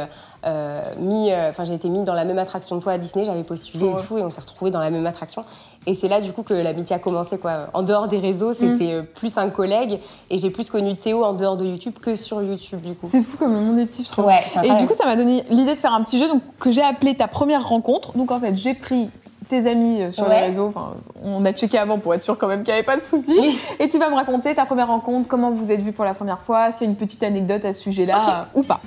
[0.98, 3.24] mis, enfin, j'ai été mis dans la même attraction que toi à Disney.
[3.24, 4.00] J'avais postulé Ouais.
[4.02, 5.44] et tout, et on s'est retrouvés dans la même attraction.
[5.86, 7.52] Et c'est là du coup que l'amitié a commencé quoi.
[7.74, 11.34] En dehors des réseaux, c'était euh, plus un collègue, et j'ai plus connu Théo en
[11.34, 13.08] dehors de YouTube que sur YouTube du coup.
[13.10, 14.24] C'est fou comme le monde est petit, je trouve.
[14.26, 16.72] Ouais, Et du coup, ça m'a donné l'idée de faire un petit jeu donc, que
[16.72, 18.16] j'ai appelé ta première rencontre.
[18.16, 19.10] Donc en fait, j'ai pris
[19.48, 20.40] tes amis euh, sur Ouais.
[20.40, 20.68] les réseaux.
[20.74, 23.02] Enfin, on a checké avant pour être sûr quand même qu'il n'y avait pas de
[23.04, 23.36] soucis.
[23.38, 23.58] Oui.
[23.78, 26.40] Et tu vas me raconter ta première rencontre, comment vous êtes vus pour la première
[26.40, 28.80] fois, s'il y a une petite anecdote à ce sujet-là euh, ou pas.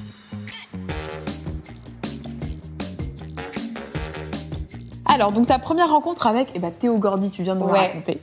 [5.18, 7.88] Alors, donc ta première rencontre avec eh ben, Théo Gordy, tu viens de nous Ouais.
[7.88, 8.22] raconter.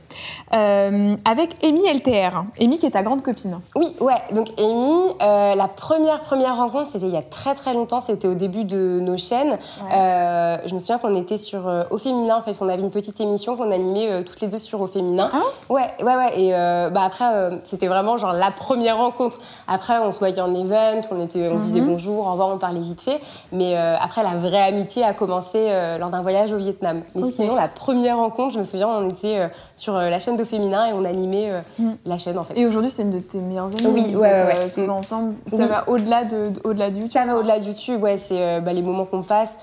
[0.53, 2.45] Euh, avec Amy LTR.
[2.61, 3.59] Amy qui est ta grande copine.
[3.75, 4.13] Oui, ouais.
[4.33, 7.99] Donc Amy, euh, la première première rencontre, c'était il y a très très longtemps.
[7.99, 9.57] C'était au début de nos chaînes.
[9.91, 12.37] Euh, je me souviens qu'on était sur euh, Au Féminin.
[12.37, 15.29] En fait, on avait une petite émission qu'on animait toutes les deux sur Au Féminin.
[15.33, 15.41] Ah
[15.73, 16.39] ouais, ouais, ouais.
[16.39, 17.25] Et bah après,
[17.65, 19.39] c'était vraiment genre la première rencontre.
[19.67, 21.87] Après, on se voyait en event, on était, on se disait Mhm.
[21.87, 23.19] bonjour, au revoir, on parlait vite fait.
[23.51, 25.67] Mais après, la vraie amitié a commencé
[25.99, 26.84] lors d'un voyage au Vietnam.
[27.15, 30.37] Mais sinon, la première rencontre, je me souviens, on était euh, sur euh, la chaîne
[30.37, 31.97] d'Au Féminin et on animait euh, Mhm.
[32.05, 32.57] la chaîne en fait.
[32.59, 33.87] Et aujourd'hui, c'est une de tes meilleures amies.
[33.87, 35.33] Oui, vous ouais, êtes, ouais, souvent ensemble.
[35.49, 35.67] Ça Oui.
[35.67, 37.11] va au-delà de, au-delà du YouTube.
[37.13, 39.55] Ça va au-delà du YouTube, ouais, c'est bah, les moments qu'on passe.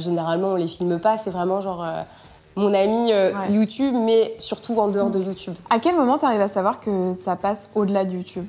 [0.00, 1.84] généralement, on les filme pas, c'est vraiment genre
[2.56, 3.52] mon ami euh, Ouais.
[3.52, 5.54] YouTube, mais surtout en dehors de YouTube.
[5.70, 8.46] À quel moment tu arrives à savoir que ça passe au-delà du YouTube?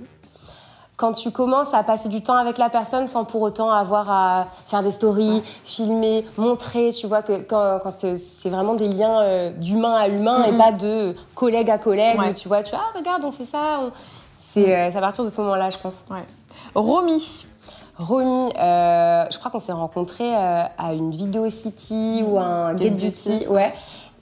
[0.98, 4.48] Quand tu commences à passer du temps avec la personne sans pour autant avoir à
[4.68, 9.50] faire des stories, filmer, montrer, tu vois, que quand, quand c'est vraiment des liens euh,
[9.52, 12.34] d'humain à humain et pas de collègue à collègue, Ouais.
[12.34, 13.80] tu vois, tu vois, ah, regarde, on fait ça.
[13.82, 13.92] on-
[14.54, 16.06] C'est euh, c'est à partir de ce moment-là, je pense.
[16.74, 17.44] Romy.
[18.00, 22.84] Romy, euh, je crois qu'on s'est rencontrés euh, à une Video City ou un Get
[22.86, 23.30] Get Beauty.
[23.40, 23.74] Beauty, ouais.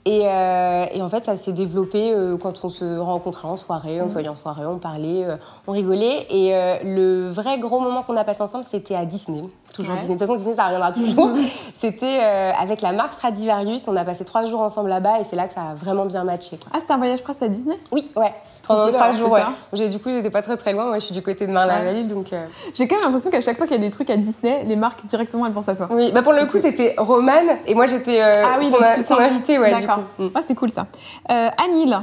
[0.06, 4.02] Et, euh, et en fait, ça s'est développé euh, quand on se rencontrait en soirée,
[4.02, 5.36] on se voyait en soirée, on parlait, euh,
[5.66, 6.26] on rigolait.
[6.28, 9.40] Et euh, le vrai gros moment qu'on a passé ensemble, c'était à Disney.
[9.74, 10.00] Toujours Ouais.
[10.00, 10.14] Disney.
[10.14, 11.30] De toute façon, Disney, ça reviendra toujours.
[11.76, 13.86] C'était euh, avec la marque Stradivarius.
[13.88, 16.24] On a passé trois jours ensemble là-bas et c'est là que ça a vraiment bien
[16.24, 16.56] matché.
[16.56, 16.68] quoi.
[16.72, 17.78] Ah, c'était un voyage presque à Disney?
[17.92, 18.32] Oui, ouais.
[18.66, 19.42] Pendant trois jours, ouais.
[19.74, 20.86] J'ai- Du coup, j'étais pas très très loin.
[20.86, 22.32] Moi, je suis du côté de Marne-la-Vallée, donc.
[22.32, 24.64] euh, J'ai quand même l'impression qu'à chaque fois qu'il y a des trucs à Disney,
[24.66, 25.88] les marques directement elles pensent à toi.
[25.90, 29.18] Oui, bah pour le coup, c'était Romane et moi j'étais euh, Ah oui, son, son
[29.20, 29.70] invitée, ouais.
[29.72, 30.04] D'accord.
[30.18, 30.28] Mm.
[30.34, 30.86] Ah, c'est cool ça.
[31.28, 31.98] Anil,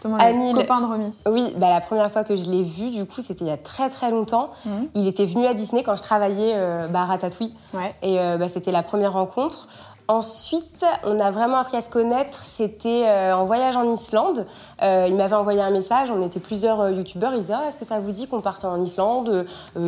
[0.00, 0.54] justement, le Anil.
[0.54, 1.12] copain de Romy.
[1.26, 3.58] Oui, bah, la première fois que je l'ai vu, du coup, c'était il y a
[3.58, 4.50] très très longtemps.
[4.64, 4.88] Mhm.
[4.94, 7.54] Il était venu à Disney quand je travaillais euh, bah, à Ratatouille.
[7.74, 7.94] Ouais.
[8.02, 9.68] Et euh, bah, c'était la première rencontre.
[10.14, 12.40] Ensuite, on a vraiment appris à se connaître.
[12.44, 14.44] C'était euh, en voyage en Islande.
[14.82, 16.10] Euh, il m'avait envoyé un message.
[16.10, 17.32] On était plusieurs euh, youtubeurs.
[17.34, 19.44] Il disait Ah, Est-ce que ça vous dit qu'on parte en Islande euh,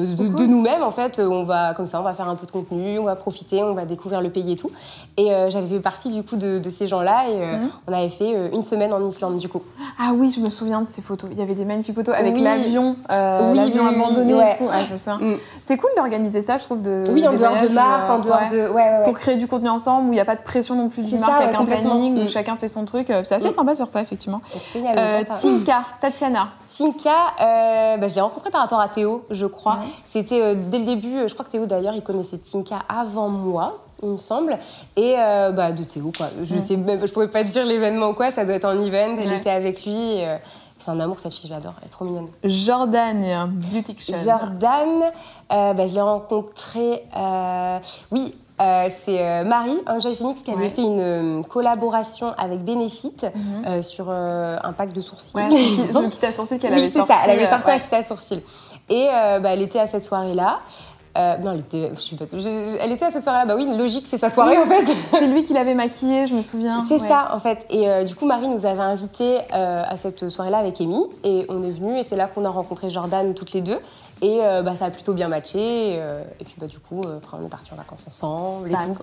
[0.06, 2.52] de, de nous-mêmes En fait, on va comme ça, on va faire un peu de
[2.52, 4.70] contenu, on va profiter, on va découvrir le pays et tout.
[5.16, 7.24] Et j'avais fait partie du coup de, de ces gens-là.
[7.28, 7.68] Et Mhm.
[7.88, 9.62] on avait fait une semaine en Islande du coup.
[10.00, 11.28] Ah oui, je me souviens de ces photos.
[11.32, 12.42] Il y avait des magnifiques photos avec Oui.
[12.42, 14.68] l'avion, Oui, l'avion oui, oui, abandonné ouais, et tout.
[14.72, 15.16] Ah.
[15.20, 15.35] Mm.
[15.64, 16.80] C'est cool d'organiser ça, je trouve.
[16.80, 18.40] De, Oui, en dehors de voyages, marque, euh, en dehors
[18.74, 19.00] ouais.
[19.00, 19.04] de.
[19.04, 21.16] Pour créer du contenu ensemble où il n'y a pas de pression non plus ça,
[21.18, 22.29] marque avec un planning, où Mm.
[22.29, 23.11] chacun fait son truc.
[23.11, 23.55] Euh, C'est assez Mm.
[23.55, 24.40] sympa de faire ça, effectivement.
[24.77, 25.20] Euh.
[25.40, 26.48] Tinka, Tatiana.
[26.77, 29.79] Tinka, euh, bah, je l'ai rencontré par rapport à Théo, je crois.
[30.07, 34.11] C'était dès le début, je crois que Théo d'ailleurs, il connaissait Tinka avant moi, il
[34.11, 34.59] me semble.
[34.96, 36.29] Et euh, bah, de Théo, quoi.
[36.44, 36.61] Je Ouais.
[36.61, 39.16] sais même, je pourrais pas te dire l'événement ou quoi, ça doit être en event,
[39.20, 39.37] elle Ouais.
[39.38, 40.22] était avec lui.
[40.25, 40.37] euh,
[40.79, 42.27] c'est un amour cette fille, je l'adore, elle est trop mignonne.
[42.44, 43.96] Jordan, Beauty.
[44.25, 44.88] Jordan,
[45.53, 47.79] euh, bah, je l'ai rencontré, euh,
[48.11, 50.70] oui, euh, c'est euh, Marie, Enjoy Phoenix, qui avait Ouais.
[50.70, 53.83] fait une euh, collaboration avec Benefit Mhm.
[53.83, 55.37] sur un pack de sourcils.
[55.37, 57.12] Ouais, celui qui- celui qui t'a sourcil qu'elle oui, avait c'est sorti.
[57.12, 58.42] ça, elle avait sorti un kit à sourcils.
[58.88, 59.09] Et
[59.42, 60.61] bah, elle était à cette soirée-là.
[61.18, 63.44] Euh, non, elle était, je suis pas, je- elle était à cette soirée-là.
[63.44, 64.83] Bah oui, logique, c'est sa soirée en fait.
[65.12, 66.87] C'est lui qui l'avait maquillée, je me souviens.
[66.88, 67.07] C'est Ouais.
[67.07, 67.66] ça en fait.
[67.68, 71.05] Et euh, du coup, Marie nous avait invités euh, à cette soirée-là avec Amy.
[71.22, 73.79] Et on est venu et c'est là qu'on a rencontré Jordan toutes les deux.
[74.22, 75.58] Et euh, bah, ça a plutôt bien matché.
[75.94, 78.68] Et, euh, et puis bah, du coup, euh, après, on est partis en vacances ensemble
[78.68, 78.78] et tout.
[78.78, 78.94] D'accord.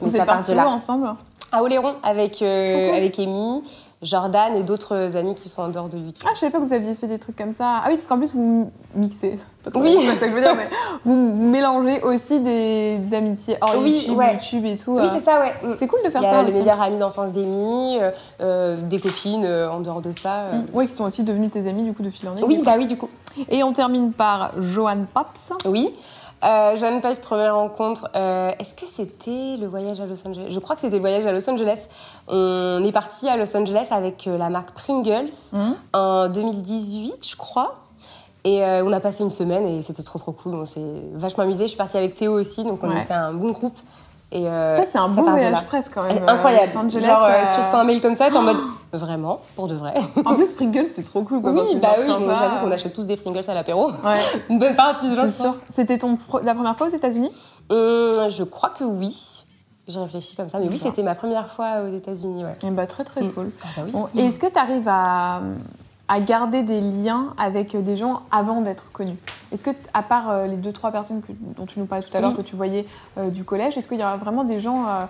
[0.00, 0.68] Donc Vous êtes part partis où là.
[0.68, 1.08] ensemble?
[1.52, 3.62] À Oléron avec, euh, avec Amy,
[4.02, 6.24] Jordan et d'autres amis qui sont en dehors de YouTube.
[6.26, 7.80] Ah, je savais pas que vous aviez fait des trucs comme ça.
[7.82, 9.38] Ah oui, parce qu'en plus, vous mixez.
[9.64, 9.96] Pas trop- Oui.
[10.00, 10.68] c'est ça que je veux dire, mais
[11.04, 14.32] vous mélangez aussi des, des amitiés hors Oui, YouTube, ouais.
[14.34, 14.96] YouTube et tout.
[14.96, 15.08] Oui, euh.
[15.14, 15.54] c'est ça, ouais.
[15.62, 15.74] Mm.
[15.78, 16.58] C'est cool de faire Il y a ça le aussi.
[16.58, 18.10] meilleur ami d'enfance d'Amy, euh,
[18.40, 20.34] euh, des copines euh, en dehors de ça.
[20.52, 20.60] euh.
[20.74, 22.44] Ouais, qui sont aussi devenus tes amis du coup de fil en aiguille.
[22.48, 23.08] Oui, bah oui, du coup.
[23.48, 25.52] Et on termine par Joanne Pops.
[25.66, 25.94] Oui.
[26.44, 28.08] Euh, Joanne Pais, première rencontre.
[28.14, 30.48] euh, Est-ce que c'était le voyage à Los Angeles?
[30.50, 31.88] Je crois que c'était le voyage à Los Angeles.
[32.28, 35.74] On est parti à Los Angeles avec euh, la marque Pringles Mhm.
[35.94, 37.76] en 2018, je crois.
[38.44, 40.54] Et euh, on a passé une semaine et c'était trop trop cool.
[40.54, 40.82] On s'est
[41.14, 41.62] vachement amusé.
[41.64, 43.02] Je suis partie avec Théo aussi, donc on Ouais.
[43.02, 43.76] était un bon groupe.
[44.30, 46.18] Et euh, Ça, c'est un de voyage presque quand même.
[46.18, 46.72] est incroyable.
[46.74, 48.56] Los Angeles, Genre, euh, tu reçois un mail comme ça, t'es en mode
[48.96, 49.94] vraiment, pour de vrai.
[50.24, 51.40] En plus, Pringles, c'est trop cool.
[51.42, 53.90] Quoi, Oui, bah oui, j'avoue qu'on achète tous des Pringles à l'apéro.
[53.90, 55.56] Ouais, Une bonne partie de c'est sûr.
[55.70, 55.98] C'était
[56.42, 57.30] la première fois aux États-Unis?
[57.70, 59.42] Hum, je crois que oui.
[59.86, 62.54] Je réfléchis comme ça, mais oui, c'était ma première fois aux États-Unis, ouais.
[62.66, 63.32] Eh bah, très très Mm.
[63.32, 63.50] cool.
[63.62, 63.92] Ah bah oui.
[63.92, 65.42] Bon, et est-ce que tu arrives à,
[66.08, 69.16] à garder des liens avec des gens avant d'être connu
[69.52, 72.16] Est-ce que, à part euh, les deux, trois personnes que- dont tu nous parlais tout
[72.16, 72.36] à l'heure, Oui.
[72.38, 72.86] que tu voyais
[73.18, 75.04] euh, du collège, est-ce qu'il y a vraiment des gens euh,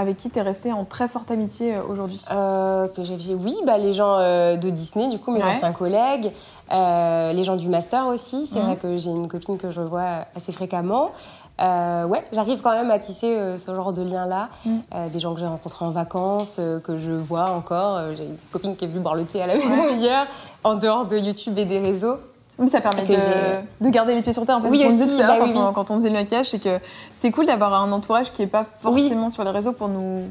[0.00, 2.22] avec qui tu es resté en très forte amitié euh, aujourd'hui?
[2.30, 5.50] Euh, que vu, oui, bah, les gens euh, de Disney, du coup, mes Ouais.
[5.54, 6.32] anciens collègues,
[6.72, 8.46] euh, les gens du master aussi.
[8.46, 8.64] C'est Mhm.
[8.66, 11.10] vrai que j'ai une copine que je vois assez fréquemment.
[11.58, 14.48] Ouais, j'arrive quand même à tisser ce genre de lien-là.
[14.64, 14.80] Mhm.
[15.12, 18.00] Des gens que j'ai rencontrés en vacances, que je vois encore.
[18.16, 20.26] J'ai une copine qui est venue boire le thé à la maison hier,
[20.64, 22.16] en dehors de YouTube et des réseaux.
[22.68, 24.58] Ça permet de, garder les pieds sur terre.
[24.58, 25.72] En fait, Oui, ce qu'on disait aussi, bah quand, oui, on, oui.
[25.74, 26.78] quand on faisait le maquillage, c'est que
[27.16, 30.24] c'est cool d'avoir un entourage qui est pas forcément sur les réseaux pour nous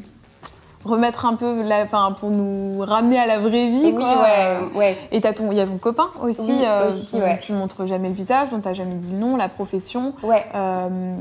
[0.85, 3.81] remettre un peu, la, enfin, pour nous ramener à la vraie vie.
[3.85, 4.21] Oui, quoi.
[4.21, 4.97] ouais, ouais.
[5.11, 7.39] Et il y a ton copain aussi, Oui, euh, aussi, dont ouais.
[7.41, 10.13] tu montres jamais le visage, dont t'as jamais dit le nom, la profession.
[10.23, 10.45] Ouais.
[10.55, 11.17] Euh,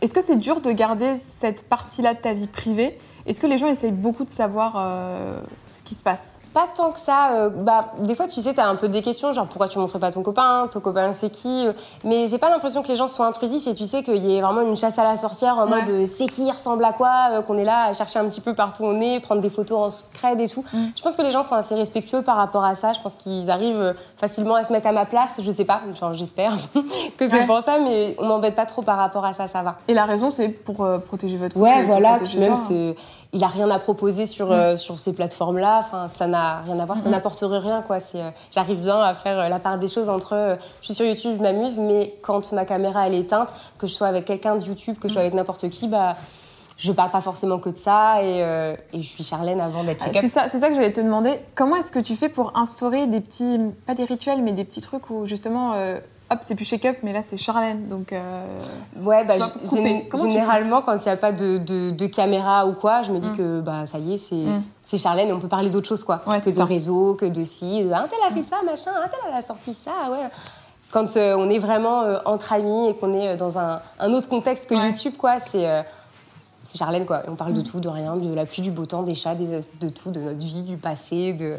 [0.00, 2.98] Est-ce que c'est dur de garder cette partie-là de ta vie privée?
[3.26, 6.38] Est-ce que les gens essayent beaucoup de savoir euh, ce qui se passe?
[6.54, 7.32] Pas tant que ça.
[7.32, 9.98] euh, bah, des fois, tu sais, t'as un peu des questions, genre pourquoi tu montres
[9.98, 11.72] pas ton copain Ton copain, c'est qui euh,
[12.04, 14.40] Mais j'ai pas l'impression que les gens soient intrusifs et tu sais qu'il y ait
[14.40, 15.80] vraiment une chasse à la sorcière en Ouais.
[15.82, 18.40] mode euh, c'est qui, il ressemble à quoi Qu'on est là à chercher un petit
[18.40, 20.64] peu partout où on est, prendre des photos en scred et tout.
[20.72, 20.84] Mm.
[20.96, 22.92] Je pense que les gens sont assez respectueux par rapport à ça.
[22.92, 25.32] Je pense qu'ils arrivent facilement à se mettre à ma place.
[25.42, 26.52] Je sais pas, enfin, j'espère
[27.18, 27.46] que c'est Ouais.
[27.46, 29.76] pour ça, mais on m'embête pas trop par rapport à ça, ça va.
[29.88, 32.16] Et la raison, c'est pour euh, protéger votre couple Ouais, voilà.
[32.22, 32.56] Puis même, toi.
[32.56, 32.94] c'est-
[33.34, 35.80] il a rien à proposer sur, euh, sur ces plateformes-là.
[35.80, 36.98] Enfin, ça n'a rien à voir.
[36.98, 37.10] Ça Mhm.
[37.10, 38.00] n'apporterait rien, quoi.
[38.00, 40.32] C'est, euh, j'arrive bien à faire euh, la part des choses entre.
[40.34, 43.86] euh, je suis sur YouTube, je m'amuse, mais quand ma caméra elle est éteinte, que
[43.86, 46.14] je sois avec quelqu'un de YouTube, que je sois avec n'importe qui, bah,
[46.76, 48.22] je parle pas forcément que de ça.
[48.22, 50.22] Et, euh, et je suis Charlène avant d'être check-up.
[50.22, 51.32] C'est ça, c'est ça que j'allais te demander.
[51.54, 54.80] Comment est-ce que tu fais pour instaurer des petits, pas des rituels, mais des petits
[54.80, 55.98] trucs où justement, euh,
[56.30, 57.88] hop, c'est plus Shake Up, mais là c'est Charlène.
[57.88, 58.44] Donc, euh,
[59.02, 63.02] Ouais, bah, gén- généralement, quand il n'y a pas de, de- de caméra ou quoi,
[63.02, 63.36] je me dis Mm.
[63.36, 64.62] que bah, ça y est, c'est Mm.
[64.82, 66.22] c'est Charlène et on peut parler d'autre chose, quoi.
[66.26, 66.64] Ouais, que de ça.
[66.64, 69.74] réseau, que de ci, de un tel a fait ça, machin, un tel a sorti
[69.74, 70.24] ça, ouais.
[70.90, 74.28] Quand euh, on est vraiment euh, entre amis et qu'on est dans un, un autre
[74.28, 74.88] contexte que Ouais.
[74.90, 75.84] YouTube, quoi, c'est
[76.66, 77.20] c'est Charlène, quoi.
[77.26, 77.64] Et on parle de Mm.
[77.64, 80.20] tout, de rien, de la pluie, du beau temps, des chats, des- de tout, de
[80.20, 81.56] notre vie, du passé, de.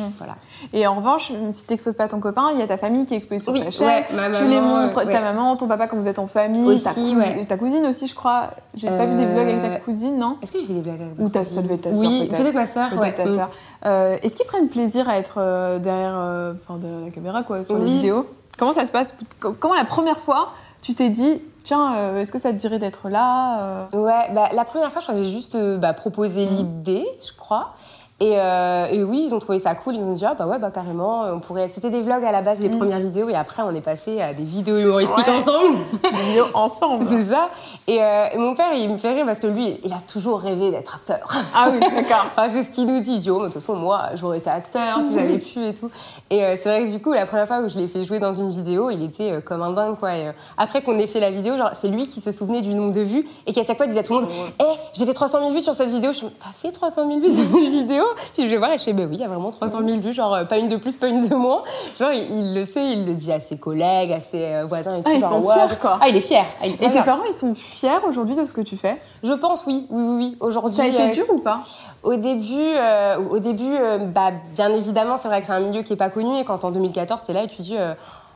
[0.00, 0.12] Mm.
[0.18, 0.34] Voilà.
[0.72, 3.14] Et en revanche, si tu n'exposes pas ton copain, il y a ta famille qui
[3.14, 3.86] est exposée sur Oui, ta chaîne.
[3.86, 6.64] ouais, ma tu les montres, euh, ta maman, ton papa quand vous êtes en famille,
[6.64, 7.44] Aussi, ta, cousine, ouais.
[7.46, 8.50] ta cousine aussi, je crois.
[8.74, 10.80] J'ai pas vu des vlogs avec ta Euh, cousine, non Est-ce que j'ai fait des
[10.80, 12.42] blagues avec ma Ou ta- ça cousine devait être ta sœur, Oui, peut-être.
[12.42, 13.36] peut-être ma sœur, Peut-être ta Mm.
[13.36, 13.50] sœur.
[13.86, 17.64] Euh, Est-ce qu'ils prennent plaisir à être euh, derrière, euh, enfin, derrière la caméra, quoi,
[17.64, 17.92] sur les Oui.
[17.92, 18.26] vidéos
[18.58, 20.50] Comment ça se passe Comment la première fois
[20.82, 23.86] tu t'es dit, tiens, euh, est-ce que ça te dirait d'être là euh?
[23.92, 26.56] Ouais, bah, la première fois, je crois que j'ai juste euh, bah, proposé Mhm.
[26.56, 27.74] l'idée, je crois.
[28.22, 29.96] Et, euh, et oui, ils ont trouvé ça cool.
[29.96, 31.68] Ils ont dit, ah bah ouais, bah carrément, on pourrait.
[31.68, 32.76] C'était des vlogs à la base, les Mhm.
[32.78, 35.38] premières vidéos, et après, on est passé à des vidéos humoristiques Ouais.
[35.38, 35.78] ensemble.
[36.02, 37.48] Des vidéos ensemble C'est ça.
[37.86, 40.40] Et, euh, et mon père, il me fait rire parce que lui, il a toujours
[40.40, 41.26] rêvé d'être acteur.
[41.54, 42.26] Ah oui, d'accord.
[42.36, 43.12] Enfin, c'est ce qu'il nous dit.
[43.14, 45.74] Il dit, oh, mais de toute façon, moi, j'aurais été acteur si j'avais pu et
[45.74, 45.90] tout.
[46.28, 48.18] Et euh, c'est vrai que du coup, la première fois où je l'ai fait jouer
[48.18, 50.14] dans une vidéo, il était comme un dingue, quoi.
[50.14, 52.92] Et, après qu'on ait fait la vidéo, genre, c'est lui qui se souvenait du nombre
[52.92, 54.30] de vues et qui à chaque fois disait à tout le monde,
[54.60, 56.12] hé, j'ai fait 300 000 vues sur cette vidéo.
[56.12, 58.04] Je suis, t'as fait 300 000 vues sur cette vidéo?
[58.34, 60.00] Puis je vais voir et je fais, bah oui, il y a vraiment 300 000
[60.00, 61.62] vues, genre, euh, pas une de plus, pas une de moins.
[61.98, 64.96] Genre, il, il le sait, il le dit à ses collègues, à ses euh, voisins
[64.96, 65.10] et tout.
[65.10, 65.98] Ah, ils genre, sont fiers, quoi.
[66.00, 66.44] Ah, il est fier.
[66.60, 67.04] Ah, il est Et tes fier.
[67.04, 69.00] parents, ils sont fiers aujourd'hui de ce que tu fais?
[69.22, 70.36] Je pense, oui, oui, oui, oui.
[70.40, 70.76] Aujourd'hui.
[70.76, 71.60] Ça a été euh, dur ou pas?
[72.02, 75.82] au début, euh, au début euh, bah, bien évidemment, c'est vrai que c'est un milieu
[75.82, 76.38] qui n'est pas connu.
[76.40, 77.76] Et quand en 2014, tu es là et tu dis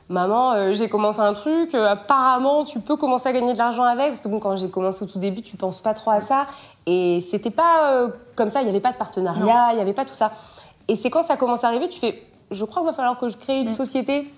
[0.07, 3.83] Maman, euh, j'ai commencé un truc, euh, apparemment, tu peux commencer à gagner de l'argent
[3.83, 4.09] avec.
[4.09, 6.45] Parce que bon, quand j'ai commencé au tout début, tu penses pas trop à ça.
[6.85, 9.93] Et c'était pas euh, comme ça, il n'y avait pas de partenariat, il n'y avait
[9.93, 10.31] pas tout ça.
[10.87, 13.27] Et c'est quand ça commence à arriver, tu fais Je crois qu'il va falloir que
[13.29, 13.73] je crée une Mm.
[13.73, 14.31] société.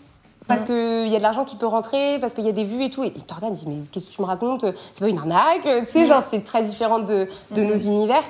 [0.47, 2.85] Parce qu'il y a de l'argent qui peut rentrer, parce qu'il y a des vues
[2.85, 3.03] et tout.
[3.03, 4.63] Et ils disent Mais qu'est-ce que tu me racontes?
[4.93, 5.63] C'est pas une arnaque?
[5.63, 6.07] Tu sais, Mm.
[6.07, 8.23] genre, c'est très différent de, de nos univers.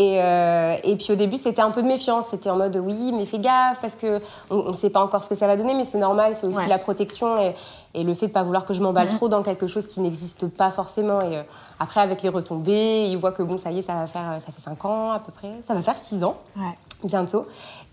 [0.00, 2.26] Et, euh, et puis au début, c'était un peu de méfiance.
[2.30, 5.28] C'était en mode oui, mais fais gaffe parce que on ne sait pas encore ce
[5.28, 6.34] que ça va donner, mais c'est normal.
[6.36, 6.68] C'est aussi Ouais.
[6.68, 7.54] la protection et,
[7.94, 9.16] et le fait de pas vouloir que je m'emballe Mhm.
[9.16, 11.20] trop dans quelque chose qui n'existe pas forcément.
[11.22, 11.42] Et euh,
[11.80, 14.52] après, avec les retombées, ils voient que bon, ça y est, ça va faire, ça
[14.52, 15.50] fait 5 ans à peu près.
[15.62, 16.78] Ça va faire 6 ans Ouais.
[17.02, 17.46] bientôt.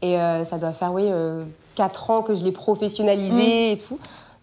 [0.04, 1.10] Et euh, ça doit faire, oui,
[1.74, 3.98] 4 ans que je l'ai professionnalisé et tout.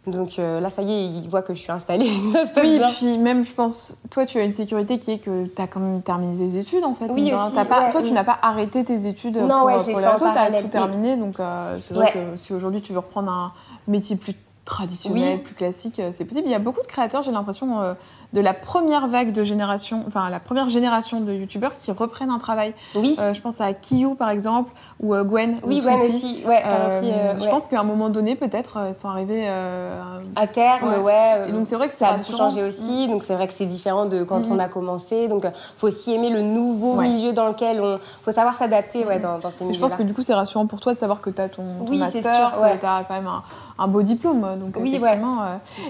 [0.06, 2.10] Donc euh, là, ça y est, ils voient que je suis installée.
[2.32, 2.88] ça se passe Oui, bien.
[2.90, 5.78] puis même, je pense, toi, tu as une sécurité qui est que tu as quand
[5.78, 7.06] même terminé tes études, en fait.
[7.08, 10.00] Oui, aussi, pas, ouais, toi, tu n'as pas arrêté tes études Non, pour, ouais, pour
[10.00, 11.16] les réseaux, tu as tout terminé.
[11.16, 12.12] Donc, euh, c'est vrai Ouais.
[12.32, 13.52] que si aujourd'hui tu veux reprendre un
[13.86, 14.34] métier plus
[14.64, 15.42] traditionnel, Oui.
[15.44, 16.46] plus classique, euh, c'est possible.
[16.48, 17.94] Il y a beaucoup de créateurs, j'ai l'impression, euh,
[18.32, 22.38] de la première vague de génération, enfin, la première génération de youtubeurs qui reprennent un
[22.38, 22.72] travail.
[22.94, 25.58] Oui, Euh, je pense à Kiyu, par exemple, ou euh, Gwen.
[25.66, 26.42] oui, ou Gwen aussi.
[26.46, 27.50] Ouais, Euh, euh, Je ouais.
[27.50, 29.44] pense qu'à un moment donné, peut-être, ils sont arrivés.
[29.46, 30.00] euh,
[30.36, 30.98] À terme, Ouais.
[31.00, 31.48] ouais.
[31.48, 33.66] Et donc, c'est vrai que ça a beaucoup changé aussi, donc c'est vrai que c'est
[33.66, 35.28] différent de quand on a commencé.
[35.28, 37.98] Donc, il faut aussi aimer le nouveau milieu dans lequel on.
[38.24, 39.74] faut savoir s'adapter ouais, dans, dans ces milieux.
[39.76, 41.62] je pense que du coup, c'est rassurant pour toi de savoir que tu as ton,
[41.84, 43.42] ton Oui, c'est master, que tu as quand même un,
[43.78, 44.40] un beau diplôme.
[44.58, 45.38] Donc, Oui, effectivement.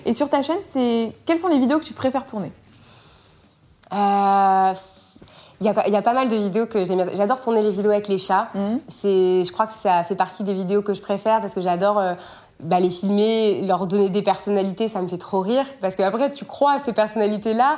[0.07, 2.53] Et sur ta chaîne, c'est quelles sont les vidéos que tu préfères tourner
[3.93, 4.73] Euh,
[5.61, 7.15] Il y, a, il y a pas mal de vidéos que j'aime bien.
[7.15, 8.49] J'adore tourner les vidéos avec les chats.
[9.01, 11.99] C'est, je crois que ça fait partie des vidéos que je préfère parce que j'adore
[11.99, 12.15] euh,
[12.63, 15.65] bah, les filmer, leur donner des personnalités, ça me fait trop rire.
[15.81, 17.77] Parce qu'après, tu crois à ces personnalités-là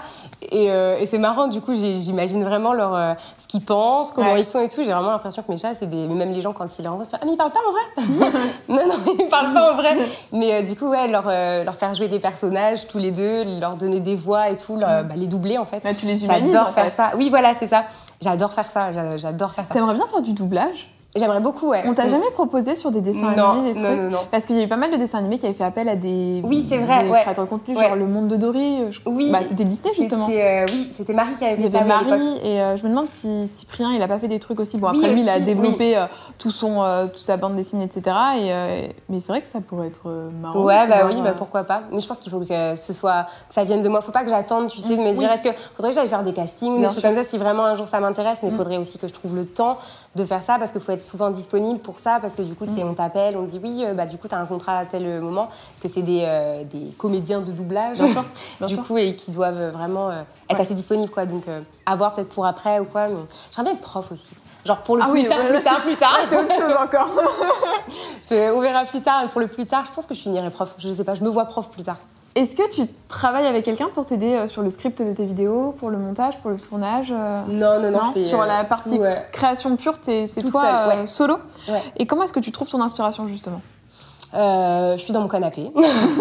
[0.52, 4.32] et, euh, et c'est marrant, du coup, j'imagine vraiment leur, euh, ce qu'ils pensent, comment
[4.32, 4.40] Ouais.
[4.42, 4.84] ils sont et tout.
[4.84, 6.06] J'ai vraiment l'impression que mes chats, c'est des.
[6.06, 7.72] Même les gens, quand ils les rencontrent, ils font, Ah, mais ils parlent pas en
[7.72, 8.40] vrai?
[8.68, 9.96] Non, non, ils parlent pas en vrai.
[10.32, 13.76] Mais euh, du coup, ouais, leur, leur faire jouer des personnages tous les deux, leur
[13.76, 15.80] donner des voix et tout, leur- bah, les doubler en fait.
[15.82, 16.90] Bah, Tu les humanises J'adore faire fait.
[16.90, 17.12] ça.
[17.16, 17.84] Oui, voilà, c'est ça.
[18.20, 18.92] J'adore faire ça.
[18.92, 19.72] j'a- J'adore faire ça.
[19.74, 20.88] T'aimerais bien faire du doublage?
[21.16, 21.84] J'aimerais beaucoup, ouais.
[21.86, 24.18] On t'a jamais proposé sur des dessins non, animés des non, trucs non, non.
[24.32, 25.94] Parce qu'il y a eu pas mal de dessins animés qui avaient fait appel à
[25.94, 27.20] des, Oui, c'est vrai, des ouais.
[27.20, 27.84] créateurs de contenu, Ouais.
[27.86, 28.78] genre Le Monde de Dory.
[28.90, 29.30] je- Oui.
[29.30, 30.26] Bah, c'était Disney justement.
[30.26, 32.18] C'était, euh, oui, c'était Marie qui avait Il fait y ça avait oui, à l'époque.
[32.18, 34.76] Marie et euh, je me demande si Cyprien il a pas fait des trucs aussi.
[34.78, 36.06] Bon Oui, après lui il a développé euh,
[36.38, 38.00] tout son euh, toute sa bande dessinée etc.
[38.36, 40.08] Et, euh, mais c'est vrai que ça pourrait être
[40.42, 40.64] marrant.
[40.64, 41.82] Ouais, bah vois, oui, euh, bah pourquoi pas.
[41.92, 44.00] Mais je pense qu'il faut que ce soit, que ça vienne de moi.
[44.00, 45.18] Faut pas que j'attende, tu sais, de me Oui.
[45.18, 47.66] dire est-ce que faudrait que j'aille faire des castings, des trucs comme ça si vraiment
[47.66, 48.40] un jour ça m'intéresse.
[48.42, 48.56] Mais il Mm.
[48.56, 49.78] faudrait aussi que je trouve le temps
[50.16, 52.64] de faire ça parce qu'il faut être souvent disponible pour ça parce que du coup,
[52.66, 52.88] c'est Mm.
[52.90, 55.46] on t'appelle, on dit oui, euh, bah du coup, t'as un contrat à tel moment
[55.46, 57.98] parce que c'est des, euh, des comédiens de doublage.
[57.98, 58.24] Bien sûr,
[58.60, 58.86] bien du sûr.
[58.86, 60.60] coup, et qui doivent vraiment euh, être Ouais.
[60.60, 61.26] assez disponibles, quoi.
[61.26, 63.08] Donc, euh, à voir peut-être pour après ou quoi.
[63.08, 63.14] Mais
[63.50, 64.30] j'aimerais bien être prof aussi.
[64.64, 66.18] Genre pour le Ah plus oui, tard, ouais, plus tard, plus tard.
[66.30, 67.10] C'est autre chose encore.
[68.30, 69.24] Je- on verra plus tard.
[69.24, 70.74] Et pour le plus tard, je pense que je finirai prof.
[70.78, 71.96] Je sais pas, je me vois prof plus tard.
[72.34, 75.72] Est-ce que tu travailles avec quelqu'un pour t'aider euh, sur le script de tes vidéos,
[75.78, 78.12] pour le montage, pour le tournage euh, Non, non, non.
[78.16, 79.24] Sur euh, la partie tout, ouais.
[79.30, 81.36] création pure, c'est toi seule, euh, solo.
[81.68, 81.80] Ouais.
[81.96, 83.60] Et comment est-ce que tu trouves ton inspiration justement?
[83.64, 83.73] Euh,
[84.34, 85.70] je suis dans mon canapé,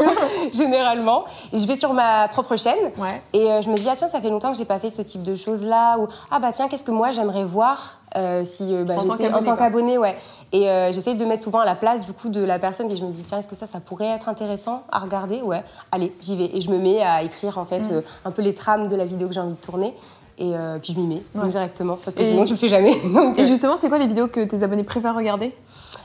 [0.53, 1.25] généralement.
[1.51, 2.91] Et je vais sur ma propre chaîne.
[2.97, 3.21] Ouais.
[3.33, 5.01] Et euh, je me dis, ah tiens, ça fait longtemps que j'ai pas fait ce
[5.01, 5.97] type de choses-là.
[5.99, 9.55] Ou, ah bah tiens, qu'est-ce que moi j'aimerais voir euh, si euh, bah, En tant
[9.55, 10.15] qu'abonné, ouais.
[10.51, 12.95] Et euh, j'essaye de mettre souvent à la place du coup de la personne et
[12.95, 15.41] je me dis tiens est-ce que ça ça pourrait être intéressant à regarder?
[15.41, 17.91] Ouais allez j'y vais et je me mets à écrire en fait Mm.
[17.91, 19.95] euh, un peu les trames de la vidéo que j'ai envie de tourner
[20.37, 21.47] et euh, puis je m'y mets Ouais.
[21.49, 23.97] directement parce que Et- sinon tu le fais jamais Donc, Et euh, justement, c'est quoi
[23.97, 25.53] les vidéos que tes abonnés préfèrent regarder?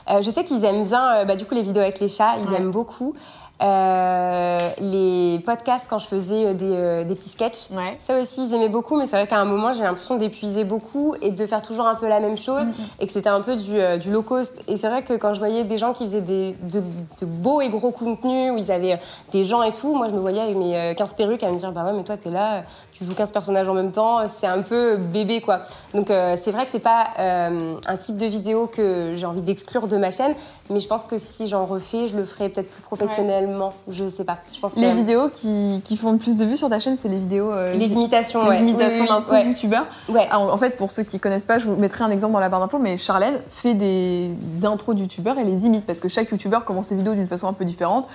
[0.09, 2.49] Euh, je sais qu'ils aiment bien, bah, du coup, les vidéos avec les chats, ils
[2.49, 2.57] Ouais.
[2.57, 3.13] aiment beaucoup.
[3.61, 7.97] Euh, les podcasts, quand je faisais des, euh, des petits sketchs, Ouais.
[7.99, 11.13] ça aussi, ils aimaient beaucoup, mais c'est vrai qu'à un moment, j'ai l'impression d'épuiser beaucoup
[11.21, 12.65] et de faire toujours un peu la même chose
[13.01, 14.61] et que c'était un peu du, euh, du low cost.
[14.69, 17.59] Et c'est vrai que quand je voyais des gens qui faisaient des, de, de beaux
[17.61, 18.97] et gros contenus, où ils avaient
[19.33, 21.57] des gens et tout, moi, je me voyais avec mes euh, 15 perruques à me
[21.57, 22.63] dire, bah ouais, mais toi, t'es là,
[22.99, 25.61] tu joues 15 personnages en même temps, c'est un peu bébé, quoi.
[25.93, 29.39] Donc, euh, c'est vrai que c'est pas euh, un type de vidéo que j'ai envie
[29.41, 30.33] d'exclure de ma chaîne,
[30.69, 33.73] mais je pense que si j'en refais, je le ferai peut-être plus professionnellement.
[33.89, 34.37] Je sais pas.
[34.53, 36.97] Je pense que Les vidéos qui, qui font le plus de vues sur ta chaîne,
[37.01, 37.49] c'est les vidéos.
[37.51, 38.59] euh, les imitations, les ouais.
[38.59, 39.45] imitations Oui, oui, ouais.
[39.45, 39.85] youtubeurs.
[40.09, 40.27] Ouais.
[40.29, 42.49] Ah, En fait, pour ceux qui connaissent pas, je vous mettrai un exemple dans la
[42.49, 44.29] barre d'infos, mais Charlène fait des
[44.63, 47.47] intros de youtubeurs et les imite parce que chaque youtubeur commence ses vidéos d'une façon
[47.47, 48.07] un peu différente.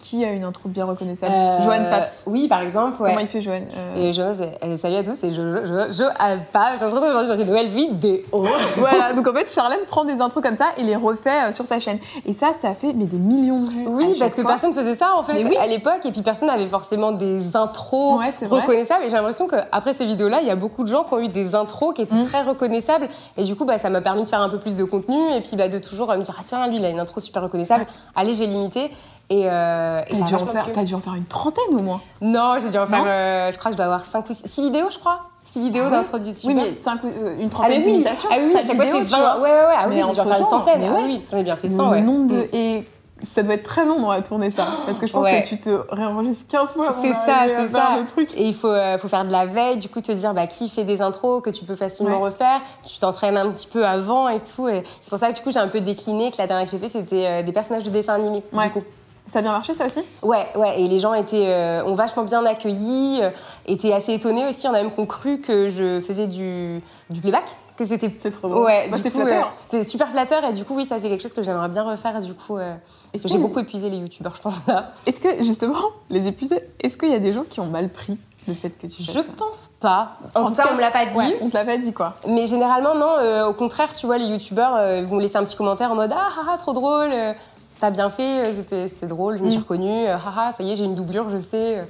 [0.00, 1.32] Qui a une intro bien reconnaissable?
[1.62, 2.24] Johan Paps.
[2.26, 3.10] Oui, par exemple, ouais.
[3.10, 3.60] Comment il fait Johan?
[3.76, 4.22] Euh, Et je,
[4.76, 6.04] salut à tous, et je, je, je,
[6.52, 8.22] pas, ça se retrouve aujourd'hui dans une nouvelle vidéo.
[8.76, 11.66] Voilà, donc en fait, Charlène prend des intros comme ça et les refait euh, sur
[11.66, 11.98] sa chaîne.
[12.26, 13.86] Et ça, ça fait mais des millions de vues.
[13.86, 17.12] Oui, parce que personne faisait ça en fait à l'époque, et puis personne n'avait forcément
[17.12, 18.60] des intros Ouais, c'est vrai.
[18.60, 19.04] reconnaissables.
[19.04, 21.28] Et j'ai l'impression qu'après ces vidéos-là, il y a beaucoup de gens qui ont eu
[21.28, 22.26] des intros qui étaient Mm.
[22.26, 23.08] très reconnaissables.
[23.36, 25.40] Et du coup, bah, ça m'a permis de faire un peu plus de contenu, et
[25.40, 27.42] puis bah, de toujours euh, me dire ah tiens, lui, il a une intro super
[27.42, 27.86] reconnaissable.
[28.14, 28.90] Allez, je vais l'imiter.
[29.30, 30.72] Et, euh, et T'as dû, en faire, plu.
[30.72, 32.00] t'as dû en faire une trentaine au moins.
[32.20, 33.04] Non, j'ai dû en faire.
[33.06, 35.20] Euh, je crois que je dois avoir 5 ou 6 vidéos, je crois.
[35.44, 37.92] 6 vidéos Ah ouais d'intro de Oui, mais cinq, euh, une Ah, trentaine mais oui.
[37.92, 38.28] d'imitations.
[38.30, 39.18] Ah oui, à chaque fois, vidéos, c'est tu 20.
[39.20, 39.34] vois.
[39.36, 39.74] Ouais, ouais, ouais.
[39.76, 40.82] Ah Mais oui, j'ai dû en faire une centaine.
[40.84, 41.02] Ah ouais.
[41.04, 42.00] oui, j'en ai bien fait Le 100, ouais.
[42.02, 42.48] nombre de...
[42.52, 42.86] Et
[43.22, 44.66] ça doit être très long à tourner ça.
[44.86, 45.42] Parce que je pense Ouais.
[45.42, 47.98] que tu te réenregistres 15 fois avant C'est ça, c'est ça.
[48.00, 48.30] le truc.
[48.36, 50.68] Et il faut, euh, faut faire de la veille, du coup, te dire bah, qui
[50.68, 52.24] fait des intros que tu peux facilement Ouais.
[52.30, 52.60] refaire.
[52.84, 54.68] Tu t'entraînes un petit peu avant et tout.
[54.68, 56.72] Et c'est pour ça que du coup, j'ai un peu décliné, que la dernière que
[56.72, 58.42] j'ai fait, c'était euh, des personnages de dessin animé.
[58.52, 58.66] Ouais.
[58.66, 58.82] Du coup.
[59.30, 60.00] Ça a bien marché ça aussi?
[60.22, 60.80] Ouais, ouais.
[60.80, 63.30] Et les gens étaient, euh, ont vachement bien accueilli, euh,
[63.66, 64.66] étaient assez étonnés aussi.
[64.66, 67.44] En a même cru que je faisais du, du playback,
[67.76, 68.12] que c'était.
[68.18, 68.64] C'est trop drôle.
[68.64, 69.46] Ouais, Bah, c'est coup, flatteur.
[69.46, 71.84] euh, c'est super flatteur et du coup, oui, ça c'est quelque chose que j'aimerais bien
[71.84, 72.20] refaire.
[72.20, 72.74] Du coup, euh,
[73.12, 74.54] parce que j'ai beaucoup épuisé les youtubeurs, je pense.
[75.06, 75.78] Est-ce que justement,
[76.10, 78.86] les épuisés, est-ce qu'il y a des gens qui ont mal pris le fait que
[78.88, 79.20] tu Je ça?
[79.36, 80.12] pense pas.
[80.34, 81.14] En, tout cas, on me l'a pas dit.
[81.14, 82.14] Ouais, on te l'a pas dit quoi.
[82.26, 83.14] Mais généralement, non.
[83.20, 86.10] euh, au contraire, tu vois, les youtubeurs euh, vont laisser un petit commentaire en mode
[86.12, 87.12] Ah, ah, ah, trop drôle,
[87.80, 89.62] t'as bien fait, euh, c'était- drôle, je me suis Mm.
[89.62, 91.78] reconnue, euh, ah, ah, ça y est, j'ai une doublure, je sais.
[91.78, 91.82] euh.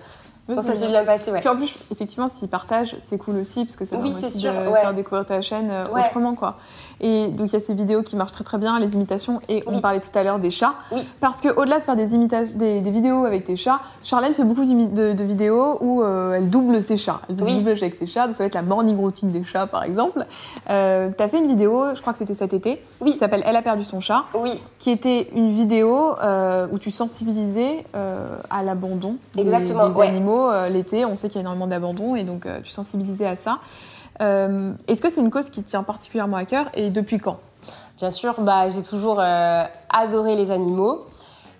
[0.63, 1.05] Ça s'est bien.
[1.05, 1.39] passé, ouais.
[1.39, 4.39] Puis en plus, effectivement, s'ils partagent, c'est cool aussi parce que ça Oui, permet aussi
[4.41, 4.81] sûr, de ouais.
[4.81, 6.01] faire découvrir ta chaîne Ouais.
[6.01, 6.57] autrement quoi.
[7.01, 9.63] Et donc il y a ces vidéos qui marchent très très bien, les imitations et
[9.67, 9.81] on Oui.
[9.81, 10.75] parlait tout à l'heure des chats.
[10.93, 11.01] Oui.
[11.21, 12.07] Parce que au-delà de faire des
[12.55, 16.51] des, des vidéos avec tes chats, Charlène fait beaucoup de, de vidéos où euh, elle
[16.51, 17.21] double ses chats.
[17.29, 17.67] Elle fait Oui.
[17.69, 18.27] avec ses chats.
[18.27, 20.25] Donc ça va être la morning routine des chats par exemple.
[20.69, 23.13] Euh, T'as fait une vidéo, je crois que c'était cet été, Oui.
[23.13, 26.91] qui s'appelle Elle a perdu son chat Oui, qui était une vidéo euh, où tu
[26.91, 30.07] sensibilisais euh, à l'abandon des, des ouais.
[30.07, 31.05] animaux l'été.
[31.05, 33.59] On sait qu'il y a énormément d'abandon et donc tu sensibilisais à ça.
[34.21, 37.39] Euh, Est-ce que c'est une cause qui tient particulièrement à cœur et depuis quand?
[37.99, 41.07] Bien sûr, bah, j'ai toujours euh, adoré les animaux.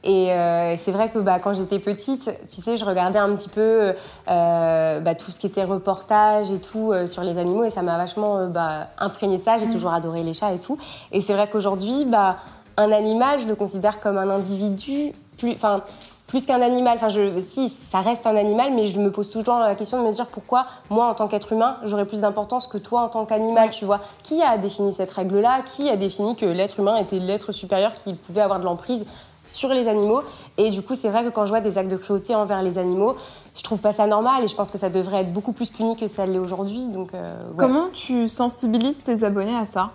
[0.03, 3.51] Et euh, c'est vrai que bah, quand j'étais petite, tu sais, je regardais un petit
[3.51, 3.93] peu
[4.29, 7.83] euh, bah, tout ce qui était reportage et tout euh, sur les animaux et ça
[7.83, 9.59] m'a vachement bah, imprégné ça.
[9.59, 10.79] J'ai toujours adoré les chats et tout.
[11.13, 12.39] Et c'est vrai qu'aujourd'hui, bah,
[12.79, 15.83] un animal, je le considère comme un individu, plus, enfin,
[16.31, 16.97] plus qu'un animal.
[16.97, 20.07] Enfin, je, si, ça reste un animal, mais je me pose toujours la question de
[20.07, 23.27] me dire pourquoi moi, en tant qu'être humain, j'aurais plus d'importance que toi en tant
[23.27, 24.01] qu'animal, tu vois.
[24.23, 25.63] Qui a défini cette règle-là?
[25.63, 29.05] Qui a défini que l'être humain était l'être supérieur qui pouvait avoir de l'emprise
[29.45, 30.23] sur les animaux?
[30.57, 32.79] Et du coup, c'est vrai que quand je vois des actes de cruauté envers les
[32.79, 33.17] animaux,
[33.57, 35.97] je trouve pas ça normal et je pense que ça devrait être beaucoup plus puni
[35.97, 36.87] que ça l'est aujourd'hui.
[36.87, 37.57] Donc, euh, ouais.
[37.57, 39.91] Comment tu sensibilises tes abonnés à ça?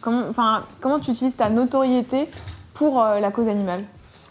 [0.00, 2.28] Comment, enfin, comment tu utilises ta notoriété
[2.74, 3.82] pour euh, la cause animale?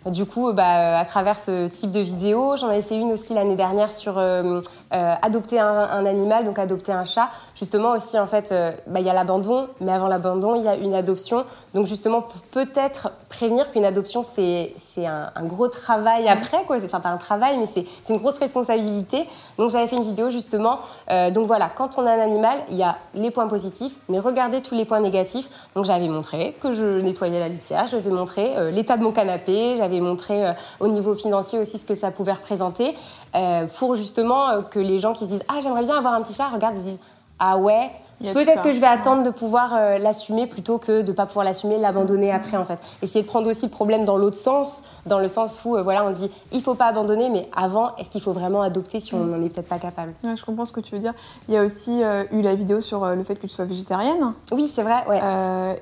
[0.05, 3.57] Du coup, bah, à travers ce type de vidéo, j'en avais fait une aussi l'année
[3.57, 4.62] dernière sur euh,
[4.93, 7.30] euh, adopter un, un animal, donc adopter un chat.
[7.56, 10.67] Justement aussi, en fait, euh, bah, il y a l'abandon, mais avant l'abandon, il y
[10.67, 11.45] a une adoption.
[11.73, 14.73] Donc justement, pour peut-être prévenir qu'une adoption, c'est
[15.06, 16.80] un, un gros travail après, quoi.
[16.80, 19.28] C'est- Enfin, pas un travail, mais c'est c'est une grosse responsabilité.
[19.58, 20.80] Donc j'avais fait une vidéo justement.
[21.12, 24.19] euh, donc voilà, quand on a un animal, il y a les points positifs, mais
[24.19, 25.47] regardez tous les points négatifs.
[25.75, 29.99] Donc j'avais montré que je nettoyais la litière, j'avais montré l'état de mon canapé, j'avais
[30.01, 32.95] montré au niveau financier aussi ce que ça pouvait représenter,
[33.36, 36.21] euh, pour justement euh, que les gens qui se disent ah j'aimerais bien avoir un
[36.21, 36.99] petit chat, regardent, ils se disent
[37.38, 37.91] ah ouais,
[38.34, 41.45] Peut-être que je vais attendre de pouvoir euh, l'assumer plutôt que de ne pas pouvoir
[41.45, 42.77] l'assumer, l'abandonner après en fait.
[43.01, 46.11] Essayer de prendre aussi le problème dans l'autre sens, dans le sens où voilà, on
[46.11, 49.41] dit il faut pas abandonner, mais avant, est-ce qu'il faut vraiment adopter si on n'en
[49.41, 50.11] est peut-être pas capable?
[50.23, 51.13] Je comprends ce que tu veux dire.
[51.47, 52.01] Il y a aussi
[52.34, 54.34] eu la vidéo sur le fait que tu sois végétarienne.
[54.51, 55.05] Oui, c'est vrai.
[55.07, 55.21] Ouais.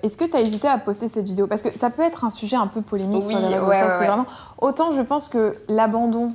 [0.03, 1.47] est-ce que tu as hésité à poster cette vidéo?
[1.47, 3.73] Parce que ça peut être un sujet un peu polémique sur les réseaux.
[3.73, 4.25] ça, vraiment...
[4.59, 6.33] Autant je pense que l'abandon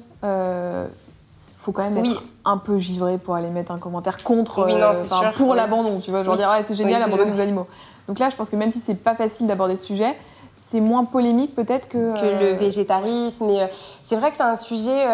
[1.63, 5.31] faut quand même être un peu givré pour aller mettre un commentaire contre, oui, euh,
[5.37, 7.69] pour l'abandon, tu vois, genre dire ouais, c'est génial, abandonner nos animaux.
[8.09, 10.17] Donc là, je pense que même si c'est pas facile d'aborder ce sujet,
[10.57, 13.49] c'est moins polémique peut-être que, que le euh, végétarisme.
[13.49, 13.67] Euh,
[14.03, 15.07] c'est vrai que c'est un sujet.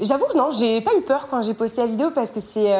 [0.00, 2.72] J'avoue que non, j'ai pas eu peur quand j'ai posté la vidéo parce que c'est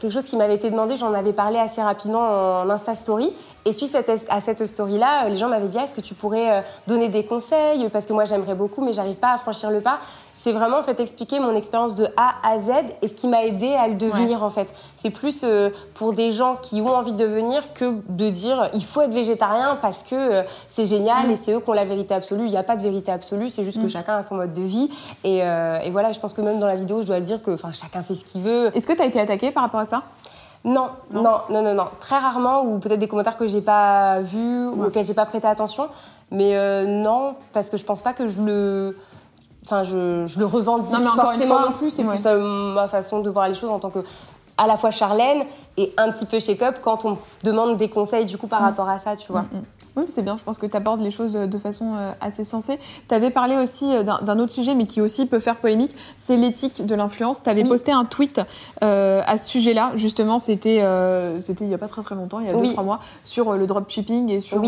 [0.00, 0.96] quelque chose qui m'avait été demandé.
[0.96, 3.30] J'en avais parlé assez rapidement en Insta Story.
[3.66, 3.94] Et suite
[4.28, 7.90] à cette story-là, les gens m'avaient dit est-ce que tu pourrais donner des conseils?
[7.90, 9.98] Parce que moi j'aimerais beaucoup, mais j'arrive pas à franchir le pas
[10.42, 12.70] c'est vraiment en fait expliquer mon expérience de A à Z
[13.00, 14.66] et ce qui m'a aidé à le devenir en fait.
[14.96, 18.84] C'est plus euh, pour des gens qui ont envie de devenir que de dire il
[18.84, 21.38] faut être végétarien parce que euh, c'est génial et mm.
[21.44, 22.46] c'est eux qui ont la vérité absolue.
[22.46, 23.90] Il n'y a pas de vérité absolue, c'est juste que mm.
[23.90, 24.90] chacun a son mode de vie.
[25.24, 28.02] Euh, et, voilà, je pense que même dans la vidéo, je dois dire que chacun
[28.02, 28.76] fait ce qu'il veut.
[28.76, 30.02] Est-ce que tu as été attaqué par rapport à ça?
[30.64, 34.66] Non, non, non, non, non, Très rarement, ou peut-être des commentaires que j'ai pas vus
[34.66, 35.88] ou auxquels j'ai pas prêté attention.
[36.32, 38.96] Mais non, parce que je pense pas que je le
[39.64, 41.90] Enfin, je, je le revendique non, mais forcément non plus.
[41.90, 44.00] C'est plus euh, ma façon de voir les choses en tant que
[44.58, 45.44] à la fois Charlène
[45.76, 48.64] et un petit peu chez Cup quand on demande des conseils du coup par mm.
[48.64, 49.42] rapport à ça, tu vois.
[49.42, 49.62] Mm, mm.
[49.96, 52.78] Oui, c'est bien, je pense que tu abordes les choses de façon euh, assez sensée.
[53.08, 56.36] Tu avais parlé aussi euh, d'un autre sujet, mais qui aussi peut faire polémique, c'est
[56.36, 57.42] l'éthique de l'influence.
[57.42, 58.40] Tu avais posté un tweet
[58.82, 60.82] euh, à ce sujet-là, justement, c'était
[61.40, 63.66] c'était il n'y a pas très très longtemps, il y a 2-3 mois, sur le
[63.66, 64.62] dropshipping et sur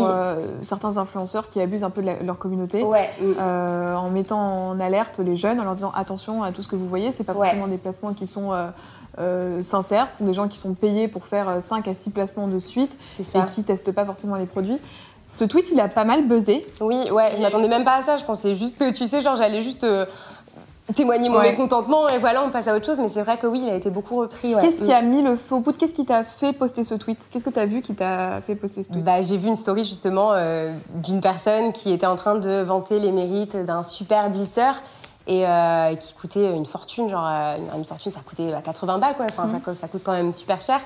[0.61, 5.59] certains influenceurs qui abusent un peu de leur communauté, en mettant en alerte les jeunes,
[5.59, 8.13] en leur disant attention à tout ce que vous voyez, c'est pas forcément des placements
[8.13, 8.51] qui sont
[9.61, 12.59] sincères, ce sont des gens qui sont payés pour faire 5 à 6 placements de
[12.59, 14.79] suite et qui testent pas forcément les produits.
[15.27, 16.65] Ce tweet, il a pas mal buzzé.
[16.81, 18.17] Oui, ouais, je m'attendais même pas à ça.
[18.17, 20.05] Je pensais juste que, tu sais, genre, j'allais juste euh,
[20.93, 22.99] témoigner mon mécontentement et voilà, on passe à autre chose.
[22.99, 24.53] Mais c'est vrai que oui, il a été beaucoup repris.
[24.61, 27.17] Qu'est-ce qui a mis le au bout Qu'est-ce qui t'a fait poster ce tweet?
[27.31, 29.03] Qu'est-ce que tu as vu qui t'a fait poster ce tweet?
[29.03, 32.99] Bah, J'ai vu une story justement euh, d'une personne qui était en train de vanter
[32.99, 34.75] les mérites d'un super glisseur
[35.27, 37.09] et euh, qui coûtait une fortune.
[37.09, 37.25] Genre,
[37.75, 39.25] une, fortune, ça coûtait 80 balles, quoi.
[39.29, 40.79] Enfin, ça, ça, coûte quand même super cher.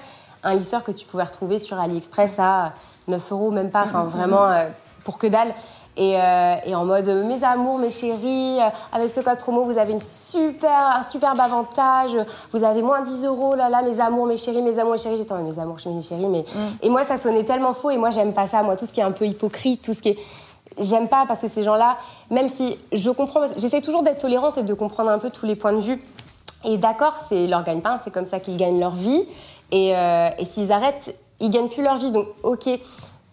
[0.44, 2.74] Un glisseur que tu pouvais retrouver sur AliExpress à
[3.10, 4.70] 9 euros, même pas, enfin vraiment euh,
[5.04, 5.54] pour que dalle.
[5.98, 9.78] Et, euh, et, en mode mes amours, mes chéris, euh, avec ce code promo, vous
[9.78, 12.12] avez une super, un superbe avantage.
[12.54, 15.18] Vous avez moins 10 euros, là, là, mes amours, mes chéris, mes amours, mes chéris.
[15.18, 16.28] J'étais mes amours, mes chéris.
[16.28, 16.46] Mais...
[16.56, 16.58] Mm.
[16.84, 17.90] Et moi, ça sonnait tellement faux.
[17.90, 18.64] Et moi, j'aime pas ça.
[18.64, 20.20] Moi, tout ce qui est un peu hypocrite, tout ce qui est.
[20.80, 21.98] J'aime pas parce que ces gens-là,
[22.30, 25.56] même si je comprends, j'essaie toujours d'être tolérante et de comprendre un peu tous les
[25.56, 26.02] points de vue.
[26.66, 29.26] Et d'accord, c'est leur gagne-pain, c'est comme ça qu'ils gagnent leur vie.
[29.72, 32.12] Et, et s'ils arrêtent, ils gagnent plus leur vie.
[32.12, 32.68] Donc, ok.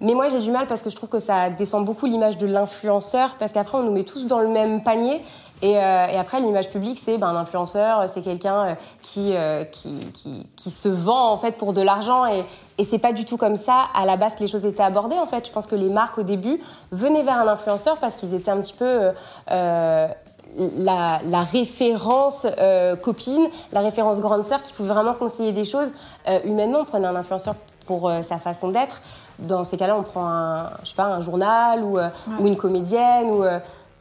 [0.01, 2.47] Mais moi, j'ai du mal parce que je trouve que ça descend beaucoup l'image de
[2.47, 5.23] l'influenceur, parce qu'après, on nous met tous dans le même panier.
[5.63, 9.99] Et, euh, après, l'image publique, c'est ben, un influenceur, c'est quelqu'un euh, qui, euh, qui,
[10.13, 12.27] qui, qui, se vend en fait pour de l'argent.
[12.27, 12.45] Et,
[12.79, 15.17] et c'est pas du tout comme ça à la base que les choses étaient abordées.
[15.17, 16.61] En fait, je pense que les marques au début
[16.93, 19.13] venaient vers un influenceur parce qu'ils étaient un petit peu
[19.49, 22.47] la, la, référence
[23.03, 25.91] copine, la référence grande sœur qui pouvait vraiment conseiller des choses
[26.45, 26.81] humainement.
[26.81, 27.55] On prenait un influenceur
[27.87, 29.01] pour sa façon d'être
[29.39, 33.27] dans ces cas-là, on prend un, je sais pas, un journal ou, ou une comédienne
[33.27, 33.45] ou,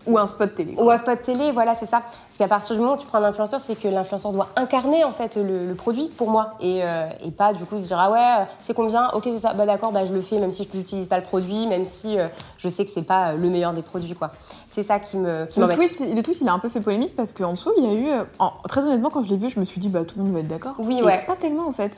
[0.07, 0.75] ou un spot télé.
[0.77, 2.01] Ou un spot télé, voilà, c'est ça.
[2.01, 5.03] Parce qu'à partir du moment où tu prends un influenceur, c'est que l'influenceur doit incarner
[5.03, 8.11] en fait le, produit pour moi et, euh, et, pas du coup se dire ah
[8.11, 9.09] ouais, c'est combien?
[9.09, 9.53] Ok, c'est ça.
[9.53, 12.17] Bah d'accord, bah je le fais même si je n'utilise pas le produit, même si
[12.57, 14.31] je sais que c'est pas le meilleur des produits quoi.
[14.75, 17.15] C'est ça qui me qui le tweet, le tweet, il a un peu fait polémique
[17.15, 18.25] parce qu'en dessous, il y a eu.
[18.67, 20.39] très honnêtement, quand je l'ai vu, je me suis dit, bah tout le monde va
[20.41, 20.75] être d'accord.
[20.79, 21.23] Oui, ouais.
[21.25, 21.93] Pas tellement en fait.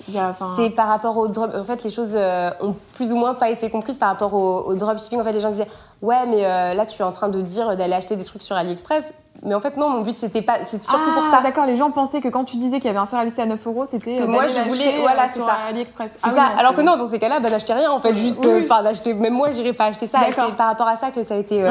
[0.55, 1.51] C'est par rapport au drop.
[1.55, 4.75] En fait, les choses euh, ont plus ou moins pas été comprises par rapport au,
[4.75, 5.19] dropshipping.
[5.19, 5.67] En fait, les gens disaient,
[6.01, 8.55] ouais, mais euh, là, tu es en train de dire d'aller acheter des trucs sur
[8.55, 9.13] AliExpress.
[9.43, 10.57] Mais en fait, non, mon but, c'était pas.
[10.65, 11.41] C'est surtout pour ah, ça.
[11.43, 13.43] d'accord, les gens pensaient que quand tu disais qu'il y avait un fer à lisser
[13.43, 14.17] à 9 euros, c'était.
[14.17, 14.99] Que moi, je voulais.
[15.01, 15.53] Voilà, euh, c'est ça.
[15.69, 16.11] AliExpress.
[16.17, 16.43] C'est ah ça.
[16.57, 18.15] Alors que non, dans ces cas-là, bah, n'achetez rien, en fait.
[18.15, 18.43] Juste.
[18.63, 19.13] Enfin, d'acheter.
[19.13, 20.19] Même moi, j'irais pas acheter ça.
[20.27, 21.63] C'est par rapport à ça que ça a été.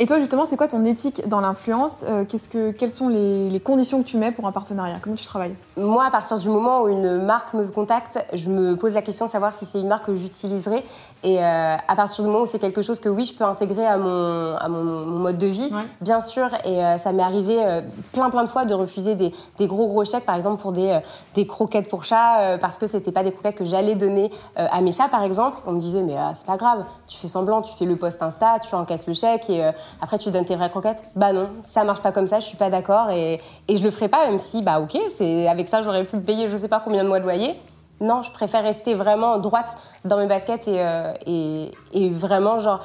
[0.00, 4.02] Et toi, justement, c'est quoi ton éthique dans l'influence euh, que, Quelles sont les, conditions
[4.02, 4.96] que tu mets pour un partenariat?
[5.00, 5.54] Comment tu travailles?
[5.76, 9.26] Moi, à partir du moment où une marque me contacte, je me pose la question
[9.26, 10.82] de savoir si c'est une marque que j'utiliserai.
[11.24, 13.86] Et euh, à partir du moment où c'est quelque chose que oui, je peux intégrer
[13.86, 16.48] à mon, à mon, mode de vie, bien sûr.
[16.64, 17.80] Et euh, ça m'est arrivé
[18.12, 20.98] plein, plein de fois de refuser des, des, gros, gros chèques, par exemple, pour des,
[21.34, 24.90] des croquettes pour chats, parce que c'était pas des croquettes que j'allais donner à mes
[24.90, 25.58] chats, par exemple.
[25.66, 28.58] On me disait, mais c'est pas grave, tu fais semblant, tu fais le post Insta,
[28.58, 29.70] tu encaisses le chèque et
[30.00, 32.56] après, tu donnes tes vraies croquettes Bah non, ça marche pas comme ça, je suis
[32.56, 35.82] pas d'accord et, et je le ferai pas, même si, bah ok, c'est avec ça,
[35.82, 37.54] j'aurais pu payer je sais pas combien de mois de loyer.
[38.00, 42.80] non, je préfère rester vraiment droite dans mes baskets et, euh, et, et vraiment, genre,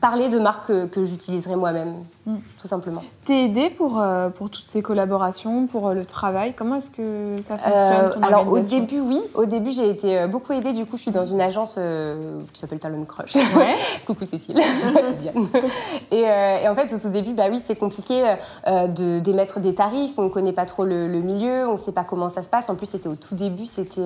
[0.00, 2.36] parler de marques que, que j'utiliserai moi-même, Mm.
[2.60, 3.02] tout simplement.
[3.24, 6.52] T'es aidée pour, euh, pour toutes ces collaborations, pour euh, le travail?
[6.54, 9.20] Comment est-ce que ça fonctionne Euh, ton alors au début, oui.
[9.34, 10.72] Au début, j'ai été euh, beaucoup aidée.
[10.74, 11.78] Du coup, je suis dans une agence
[12.52, 13.34] qui s'appelle Talon Crush.
[13.36, 13.74] Ouais.
[14.06, 14.60] Coucou Cécile.
[15.20, 15.46] Diane.
[16.10, 20.12] Et, et en fait, au tout début, bah oui, c'est compliqué de d'émettre des tarifs.
[20.18, 22.48] On ne connaît pas trop le, le milieu, on ne sait pas comment ça se
[22.48, 22.68] passe.
[22.68, 23.66] En plus, c'était au tout début.
[23.66, 24.00] C'était,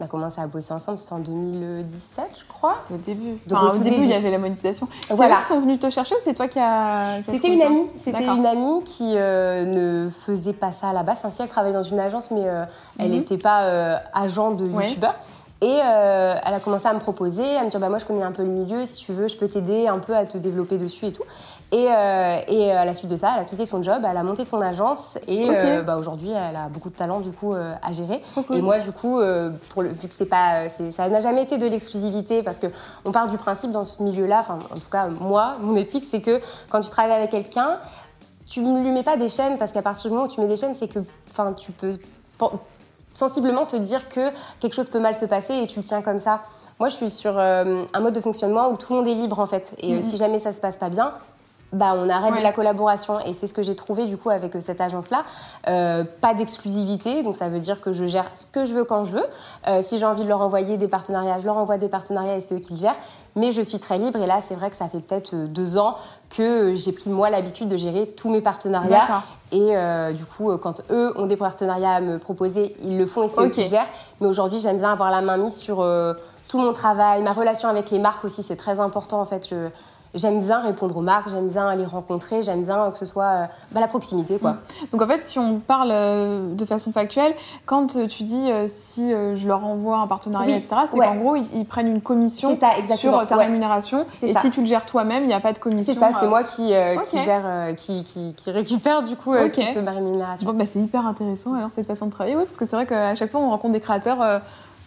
[0.00, 0.98] on a commencé à bosser ensemble.
[0.98, 2.76] C'était en 2017, je crois.
[2.92, 3.32] Au début.
[3.46, 4.04] Donc, Enfin, au au tout début, début.
[4.06, 4.88] il y avait la monétisation.
[5.08, 5.36] C'est Voilà.
[5.36, 7.22] eux qui sont venus te chercher ou c'est toi qui as.
[7.28, 7.86] C'était une amie.
[7.98, 8.51] C'était une amie
[8.84, 11.18] qui euh, ne faisait pas ça à la base.
[11.18, 12.64] Enfin, si elle travaillait dans une agence, mais euh,
[12.98, 13.12] elle Mhm.
[13.18, 14.88] n'était pas euh, agent de Ouais.
[14.88, 15.14] youtubeur.
[15.64, 18.32] Et elle a commencé à me proposer, à me dire bah moi je connais un
[18.32, 21.06] peu le milieu, si tu veux je peux t'aider un peu à te développer dessus
[21.06, 21.22] et tout.
[21.70, 24.44] Et, et à la suite de ça, elle a quitté son job, elle a monté
[24.44, 25.48] son agence et
[25.86, 28.20] bah, aujourd'hui elle a beaucoup de talent du coup à gérer.
[28.34, 28.56] Cool.
[28.56, 29.20] Et moi, du coup,
[29.70, 32.66] pour le, vu que c'est pas, ça n'a jamais été de l'exclusivité, parce que
[33.04, 36.20] on part du principe dans ce milieu-là, enfin, en tout cas, moi, mon éthique, c'est
[36.20, 36.40] que
[36.70, 37.78] quand tu travailles avec quelqu'un,
[38.52, 40.46] tu ne lui mets pas des chaînes, parce qu'à partir du moment où tu mets
[40.46, 40.98] des chaînes, c'est que,
[41.30, 41.96] enfin, tu peux
[43.14, 44.30] sensiblement te dire que
[44.60, 46.40] quelque chose peut mal se passer et tu le tiens comme ça.
[46.78, 49.38] Moi, je suis sur euh, un mode de fonctionnement où tout le monde est libre,
[49.38, 49.72] en fait.
[49.78, 50.02] Et euh, Mhm.
[50.02, 51.12] si jamais ça se passe pas bien,
[51.72, 52.42] bah, on arrête Ouais.
[52.42, 53.20] la collaboration.
[53.20, 55.24] Et c'est ce que j'ai trouvé du coup avec euh, cette agence-là.
[55.68, 59.04] Euh, pas d'exclusivité, donc ça veut dire que je gère ce que je veux quand
[59.04, 59.26] je veux.
[59.68, 62.40] Euh, si j'ai envie de leur envoyer des partenariats, je leur envoie des partenariats et
[62.42, 62.96] c'est eux qui le gèrent.
[63.34, 65.78] Mais je suis très libre et là, c'est vrai que ça fait peut-être euh, deux
[65.78, 65.96] ans
[66.30, 69.06] que euh, j'ai pris moi l'habitude de gérer tous mes partenariats.
[69.52, 73.22] Et euh, du coup, quand eux ont des partenariats à me proposer, ils le font
[73.22, 73.86] et c'est eux qui gèrent.
[74.20, 76.14] Mais aujourd'hui, j'aime bien avoir la main mise sur euh,
[76.48, 79.46] tout mon travail, ma relation avec les marques aussi, c'est très important en fait.
[79.48, 79.68] Je-
[80.14, 83.44] J'aime bien répondre aux marques, j'aime bien les rencontrer, j'aime bien que ce soit euh,
[83.70, 84.56] bah, la proximité quoi.
[84.92, 87.34] Donc en fait, si on parle euh, de façon factuelle,
[87.64, 91.06] quand euh, tu dis si je leur envoie un partenariat, Oui, etc., c'est ouais.
[91.06, 93.46] qu'en gros, ils, ils prennent une commission ça, sur ta ouais.
[93.46, 94.04] rémunération.
[94.22, 94.40] Et ça.
[94.40, 95.94] si tu le gères toi-même, il n'y a pas de commission.
[95.94, 97.04] C'est ça, c'est euh, moi qui, euh, ok.
[97.04, 99.52] qui gère, euh, qui, qui, qui récupère du coup Ok.
[99.52, 100.46] toute ma rémunération.
[100.46, 102.86] Bon, bah, c'est hyper intéressant alors cette façon de travailler, oui, parce que c'est vrai
[102.86, 104.40] qu'à chaque fois on rencontre des créateurs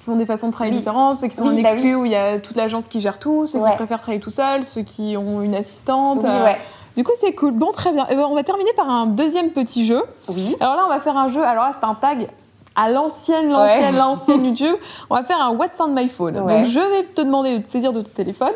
[0.06, 0.80] qui ont des façons de travailler Oui.
[0.80, 3.02] différentes, ceux qui sont Oui, en bah exclu où il y a toute l'agence qui
[3.02, 3.72] gère tout, ceux Ouais.
[3.72, 6.20] qui préfèrent travailler tout seul, ceux qui ont une assistante.
[6.24, 6.58] Oui, euh, ouais.
[6.96, 7.52] Du coup, c'est cool.
[7.52, 8.06] Bon, très bien.
[8.10, 10.02] Eh ben, on va terminer par un deuxième petit jeu.
[10.30, 10.56] Oui.
[10.62, 11.44] Alors là, on va faire un jeu.
[11.44, 12.28] Alors là, c'est un tag
[12.76, 14.00] à l'ancienne, l'ancienne, Ouais.
[14.00, 14.76] l'ancienne YouTube.
[15.10, 16.36] On va faire un What's on my phone.
[16.36, 18.54] Donc, je vais te demander de te saisir de ton téléphone.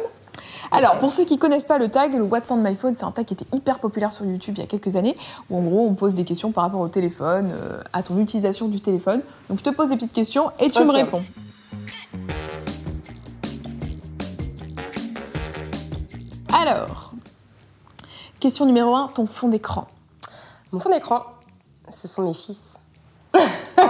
[0.71, 3.11] Alors, pour ceux qui connaissent pas le tag, le What's on my phone, c'est un
[3.11, 5.17] tag qui était hyper populaire sur YouTube il y a quelques années,
[5.49, 8.67] où en gros, on pose des questions par rapport au téléphone, euh, à ton utilisation
[8.67, 9.21] du téléphone.
[9.49, 11.23] Donc, je te pose des petites questions et tu me réponds.
[16.53, 17.13] Alors,
[18.39, 19.87] question numéro 1, ton fond d'écran.
[20.71, 21.23] Mon fond d'écran,
[21.89, 22.79] ce sont mes fils.
[23.81, 23.85] Oh,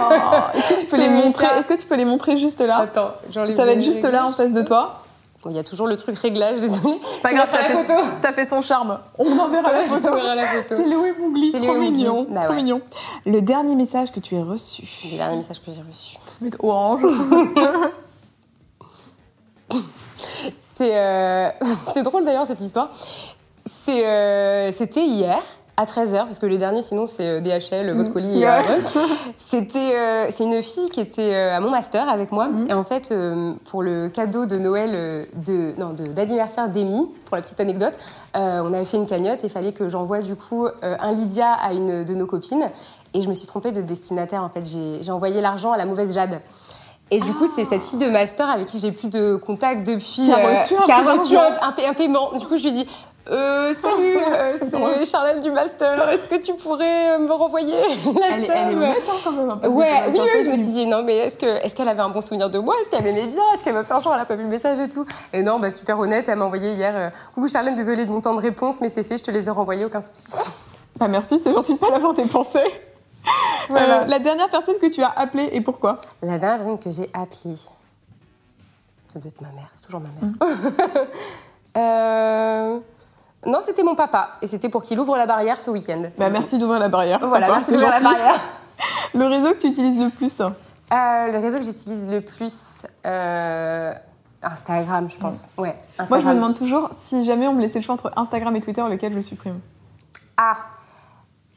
[0.54, 1.46] Est-ce que tu peux les montrer?
[1.46, 2.78] Est-ce que tu peux les montrer juste là?
[2.78, 4.99] Attends, j'enlève Ça va être juste là en face de toi.
[5.46, 7.00] Il y a toujours le truc réglage, désolé.
[7.14, 7.86] C'est pas grave, ça fait,
[8.20, 8.98] ça fait son charme.
[9.18, 10.08] On enverra la photo.
[10.10, 10.74] On verra la photo.
[10.76, 12.26] C'est Léo Bougli, C'est trop mignon.
[12.28, 12.56] Bah trop ouais.
[12.56, 12.82] mignon.
[13.24, 14.82] Le dernier message que tu as reçu.
[15.10, 16.18] Le dernier message que j'ai reçu.
[16.46, 17.06] Être orange.
[20.60, 21.50] C'est euh,
[21.94, 22.90] c'est drôle d'ailleurs cette histoire.
[23.66, 25.42] C'est, euh, C'était hier
[25.76, 28.60] à 13h, parce que le dernier sinon c'est euh, DHL, votre colis Ouais.
[28.60, 28.98] et.
[29.38, 32.48] C'était euh, c'est une fille qui était euh, à mon master avec moi.
[32.48, 32.66] Mhm.
[32.68, 37.06] Et en fait, euh, pour le cadeau de Noël euh, de, non, de- d'anniversaire d'Amy,
[37.26, 37.94] pour la petite anecdote,
[38.36, 41.12] euh, on avait fait une cagnotte et il fallait que j'envoie du coup euh, un
[41.12, 42.68] Lydia à une de nos copines.
[43.14, 44.62] Et je me suis trompée de destinataire en fait.
[45.02, 46.40] J'ai envoyé l'argent à la mauvaise Jade.
[47.12, 50.30] Et du coup, c'est cette fille de master avec qui j'ai plus de contact depuis.
[50.30, 52.30] euh, Qui a reçu un qui a reçu un, un pa- un paiement.
[52.38, 52.86] Du coup, je lui dit
[53.28, 54.56] euh, Salut, euh,
[54.98, 56.08] C'est Charlène du master.
[56.08, 57.74] Est-ce que tu pourrais euh, me renvoyer
[58.20, 59.50] la Elle, elle est honnête hein, quand même.
[59.50, 61.88] hein, parce Ouais, oui, oui, je me suis dit non, mais est-ce que est-ce qu'elle
[61.88, 62.74] avait un bon souvenir de moi?
[62.80, 63.42] Est-ce qu'elle m'aimait bien?
[63.54, 65.06] Est-ce qu'elle m'a fait un jour Elle a pas vu le message et tout?
[65.32, 66.92] Et non, bah super honnête, elle m'a envoyé hier.
[66.96, 69.46] euh, Coucou Charlène, désolée de mon temps de réponse, mais c'est fait, je te les
[69.48, 70.26] ai renvoyés, aucun souci.
[70.98, 72.58] Bah merci, c'est gentil de pas l'avoir dépensé.
[73.70, 74.02] Voilà.
[74.02, 75.96] Euh, la dernière personne que tu as appelée et pourquoi?
[76.20, 77.56] La dernière personne que j'ai appelée,
[79.10, 80.30] ça doit être ma mère, c'est toujours ma mère.
[80.30, 81.06] Mm.
[81.78, 82.78] Euh,
[83.46, 86.02] Non, c'était mon papa, et c'était pour qu'il ouvre la barrière ce week-end.
[86.18, 87.20] Bah merci d'ouvrir la barrière.
[87.26, 88.40] Voilà, papa, merci d'ouvrir la barrière.
[89.14, 92.74] Le réseau que tu utilises le plus Euh, le réseau que j'utilise le plus,
[93.06, 93.92] euh,
[94.42, 95.48] Instagram, je pense.
[95.58, 96.08] Ouais, Instagram.
[96.08, 98.60] Moi je me demande toujours si jamais on me laissait le choix entre Instagram et
[98.60, 99.60] Twitter, lequel je supprime.
[100.36, 100.56] Ah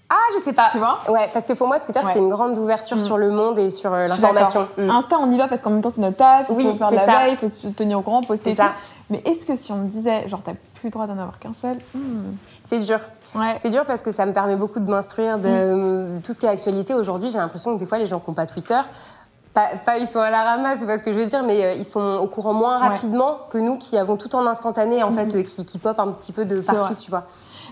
[0.09, 0.67] Ah, je sais pas.
[0.71, 2.11] Tu vois Ouais, parce que pour moi, Twitter, Ouais.
[2.13, 2.99] c'est une grande ouverture Mm.
[2.99, 4.67] sur le monde et sur euh, l'information.
[4.77, 4.86] d'accord.
[4.86, 4.89] Mm.
[4.91, 6.91] Insta, on y va parce qu'en même temps, c'est notre taf, il Oui, faut faire
[6.91, 7.19] de c'est la ça.
[7.23, 8.61] veille, il faut se tenir au courant, poster C'est tout.
[8.61, 8.73] ça.
[9.09, 11.53] Mais est-ce que si on me disait, genre, t'as plus le droit d'en avoir qu'un
[11.53, 12.35] seul hmm,
[12.65, 12.99] C'est dur.
[13.35, 13.55] Ouais.
[13.61, 16.49] C'est dur parce que ça me permet beaucoup de m'instruire de tout ce qui est
[16.49, 16.93] actualité.
[16.93, 18.79] Aujourd'hui, j'ai l'impression que des fois, les gens qui n'ont pas Twitter
[19.53, 21.63] Pas, pas ils sont à la ramasse, c'est pas ce que je veux dire, mais
[21.63, 22.87] euh, ils sont au courant moins Ouais.
[22.87, 26.07] rapidement que nous qui avons tout en instantané, en fait, euh, qui, qui pop un
[26.11, 27.25] petit peu de partout, tu vois.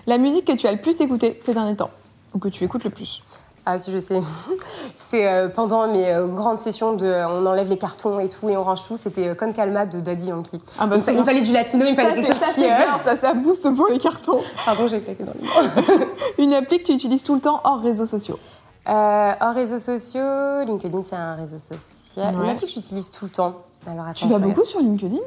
[0.06, 1.90] La musique que tu as le plus écoutée ces derniers temps,
[2.34, 3.22] ou que tu écoutes le plus?
[3.64, 4.20] Ah si je sais.
[4.96, 8.48] c'est euh, pendant mes euh, grandes sessions de euh, on enlève les cartons et tout
[8.48, 10.60] et on range tout, c'était Con Calma de Daddy Yankee.
[10.78, 12.62] Ah il, fa- il me fallait du latino, il me fallait quelque chose ça, qui...
[12.62, 14.40] bien, ça, ça booste pour les cartons.
[14.64, 16.06] Pardon, j'ai claqué dans mains.
[16.38, 18.38] Une appli que tu utilises tout le temps hors réseaux sociaux.
[18.86, 22.34] Hors réseaux sociaux, LinkedIn c'est un réseau social.
[22.34, 22.42] Ouais.
[22.44, 23.54] Une appli que j'utilise tout le temps.
[23.86, 25.18] Alors attends, Tu vas beaucoup sur LinkedIn?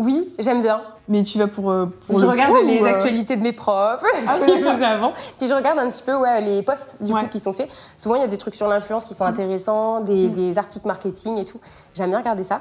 [0.00, 0.80] Oui, j'aime bien.
[1.08, 3.42] Mais tu vas pour, euh, pour je le regarde pro les ou, euh, actualités de
[3.42, 5.12] mes profs, Ah ce qu'ils faisaient avant.
[5.38, 7.20] Puis je regarde un petit peu ouais, les posts du Ouais.
[7.22, 7.68] coup, qui sont faits.
[7.96, 10.32] Souvent, il y a des trucs sur l'influence qui sont intéressants, des, Mm.
[10.34, 11.58] des articles marketing et tout.
[11.94, 12.60] J'aime bien regarder ça.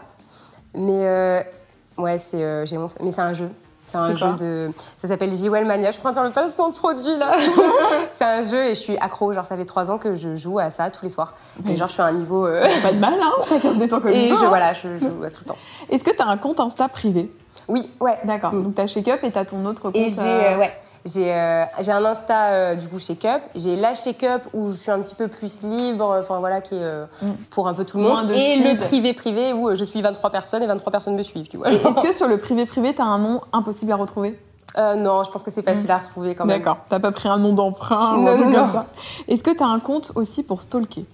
[0.75, 1.41] Mais euh,
[1.97, 2.95] ouais, c'est j'ai honte.
[3.01, 3.49] Mais c'est un jeu.
[3.91, 4.71] C'est un jeu de.
[5.01, 5.91] Ça s'appelle JWell Mania.
[5.91, 7.31] Je prends faire le placement de produit là.
[8.13, 9.33] c'est un jeu et je suis accro.
[9.33, 11.33] Genre, ça fait trois ans que je joue à ça tous les soirs.
[11.67, 12.45] Et genre, je suis à un niveau.
[12.45, 15.29] euh, Pas de mal, hein Chacun se détend comme et je, voilà, je joue à
[15.29, 15.57] tout le temps.
[15.89, 17.31] Est-ce que tu as un compte Insta privé?
[17.67, 18.17] Oui, ouais.
[18.23, 18.53] D'accord.
[18.53, 18.63] Mm.
[18.63, 19.95] Donc tu as Shake Up et tu as ton autre compte.
[19.95, 20.71] Et j'ai euh, euh, ouais,
[21.05, 24.71] j'ai euh, j'ai un Insta euh, du coup Shake Up, j'ai la Shake Up où
[24.71, 27.31] je suis un petit peu plus libre, enfin voilà qui est euh, Mm.
[27.49, 28.65] pour un peu tout le Moins monde de et feed.
[28.65, 31.69] le privé privé où je suis 23 personnes et 23 personnes me suivent, tu vois.
[31.71, 34.39] Est-ce que sur le privé privé, tu as un nom impossible à retrouver?
[34.77, 36.57] Non, je pense que c'est facile à retrouver quand même.
[36.59, 36.77] D'accord.
[36.89, 38.85] T'as pas pris un nom d'emprunt ou un truc comme ça?
[39.27, 41.05] Est-ce que tu as un compte aussi pour stalker?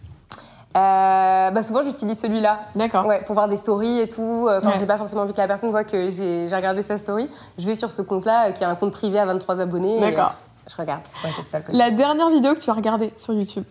[0.76, 2.60] Euh, bah souvent j'utilise celui-là.
[2.76, 3.06] D'accord.
[3.06, 4.46] Ouais, pour voir des stories et tout.
[4.50, 4.74] euh, Quand Ouais.
[4.78, 7.76] j'ai pas forcément envie que la personne voit que j'ai regardé sa story, je vais
[7.76, 10.02] sur ce compte-là euh, qui a un compte privé à 23 abonnés.
[10.02, 10.34] D'accord.
[10.70, 11.02] je regarde.
[11.24, 11.30] Ouais.
[11.70, 13.64] La dernière vidéo que tu as regardée sur YouTube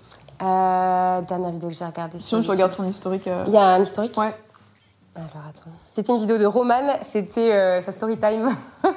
[0.43, 2.19] Euh, dernière vidéo que j'ai regardée.
[2.21, 2.51] Sinon, tu YouTube.
[2.53, 3.27] regardes ton historique.
[3.29, 4.35] euh, Il y a un historique Ouais.
[5.17, 5.71] Alors attends.
[5.95, 8.49] C'était une vidéo de Romane, c'était sa story time.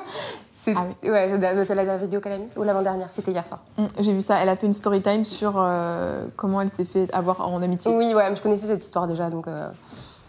[0.67, 1.29] c'est Ah ouais,
[1.65, 3.61] c'est la- dernière vidéo qu'elle a mise ou l'avant-dernière, c'était hier soir.
[3.77, 4.37] Mm, J'ai vu ça.
[4.37, 7.95] Elle a fait une story time sur euh, comment elle s'est fait avoir en amitié.
[7.95, 9.69] Oui, ouais, je connaissais cette histoire déjà donc euh,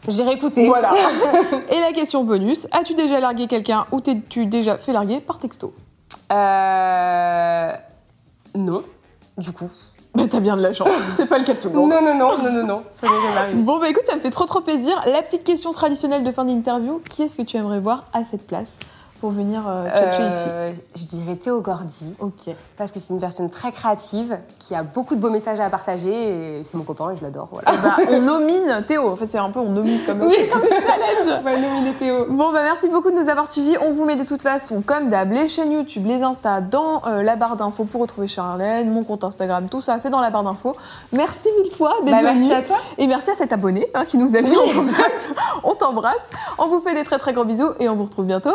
[0.09, 0.69] je l'ai réécoutée.
[0.69, 0.93] Voilà.
[1.71, 5.75] Et la question bonus as-tu déjà largué quelqu'un ou t'es-tu déjà fait larguer par texto?
[6.33, 7.73] Euh...
[8.55, 8.83] Non,
[9.37, 9.71] du coup.
[10.15, 10.89] Bah, t'as bien de la chance.
[11.17, 11.91] C'est pas le cas de tout le monde.
[11.91, 13.61] Non, non, non, non, non, non, ça m'est jamais arrivé.
[13.63, 15.01] Bon, bah écoute, ça me fait trop trop plaisir.
[15.07, 18.47] La petite question traditionnelle de fin d'interview qui est-ce que tu aimerais voir à cette
[18.47, 18.79] place?
[19.21, 22.55] Pour venir euh, tchatcher ici Euh, je dirais Théo Gordy, Ok.
[22.77, 26.59] parce que c'est une personne très créative, qui a beaucoup de beaux messages à partager,
[26.59, 27.71] et c'est mon copain et je l'adore, voilà.
[27.75, 29.09] Eh bah, on nomine Théo.
[29.11, 30.37] En fait, c'est un peu on nomine comme Oui.
[30.53, 31.39] comme challenge.
[31.41, 32.27] On va nominer Théo.
[32.29, 33.77] Bon, bah merci beaucoup de nous avoir suivis.
[33.87, 37.23] On vous met de toute façon, comme d'hab, les chaînes YouTube, les Insta dans euh,
[37.23, 40.45] la barre d'infos pour retrouver Charlène, mon compte Instagram, tout ça, c'est dans la barre
[40.45, 40.77] d'infos.
[41.13, 42.77] Merci mille fois d'être Bah, merci à toi.
[42.99, 45.35] Et merci à cet abonné hein, qui nous a mis en contact.
[45.65, 46.15] On t'embrasse.
[46.59, 48.55] On vous fait des très très gros bisous et on vous retrouve bientôt.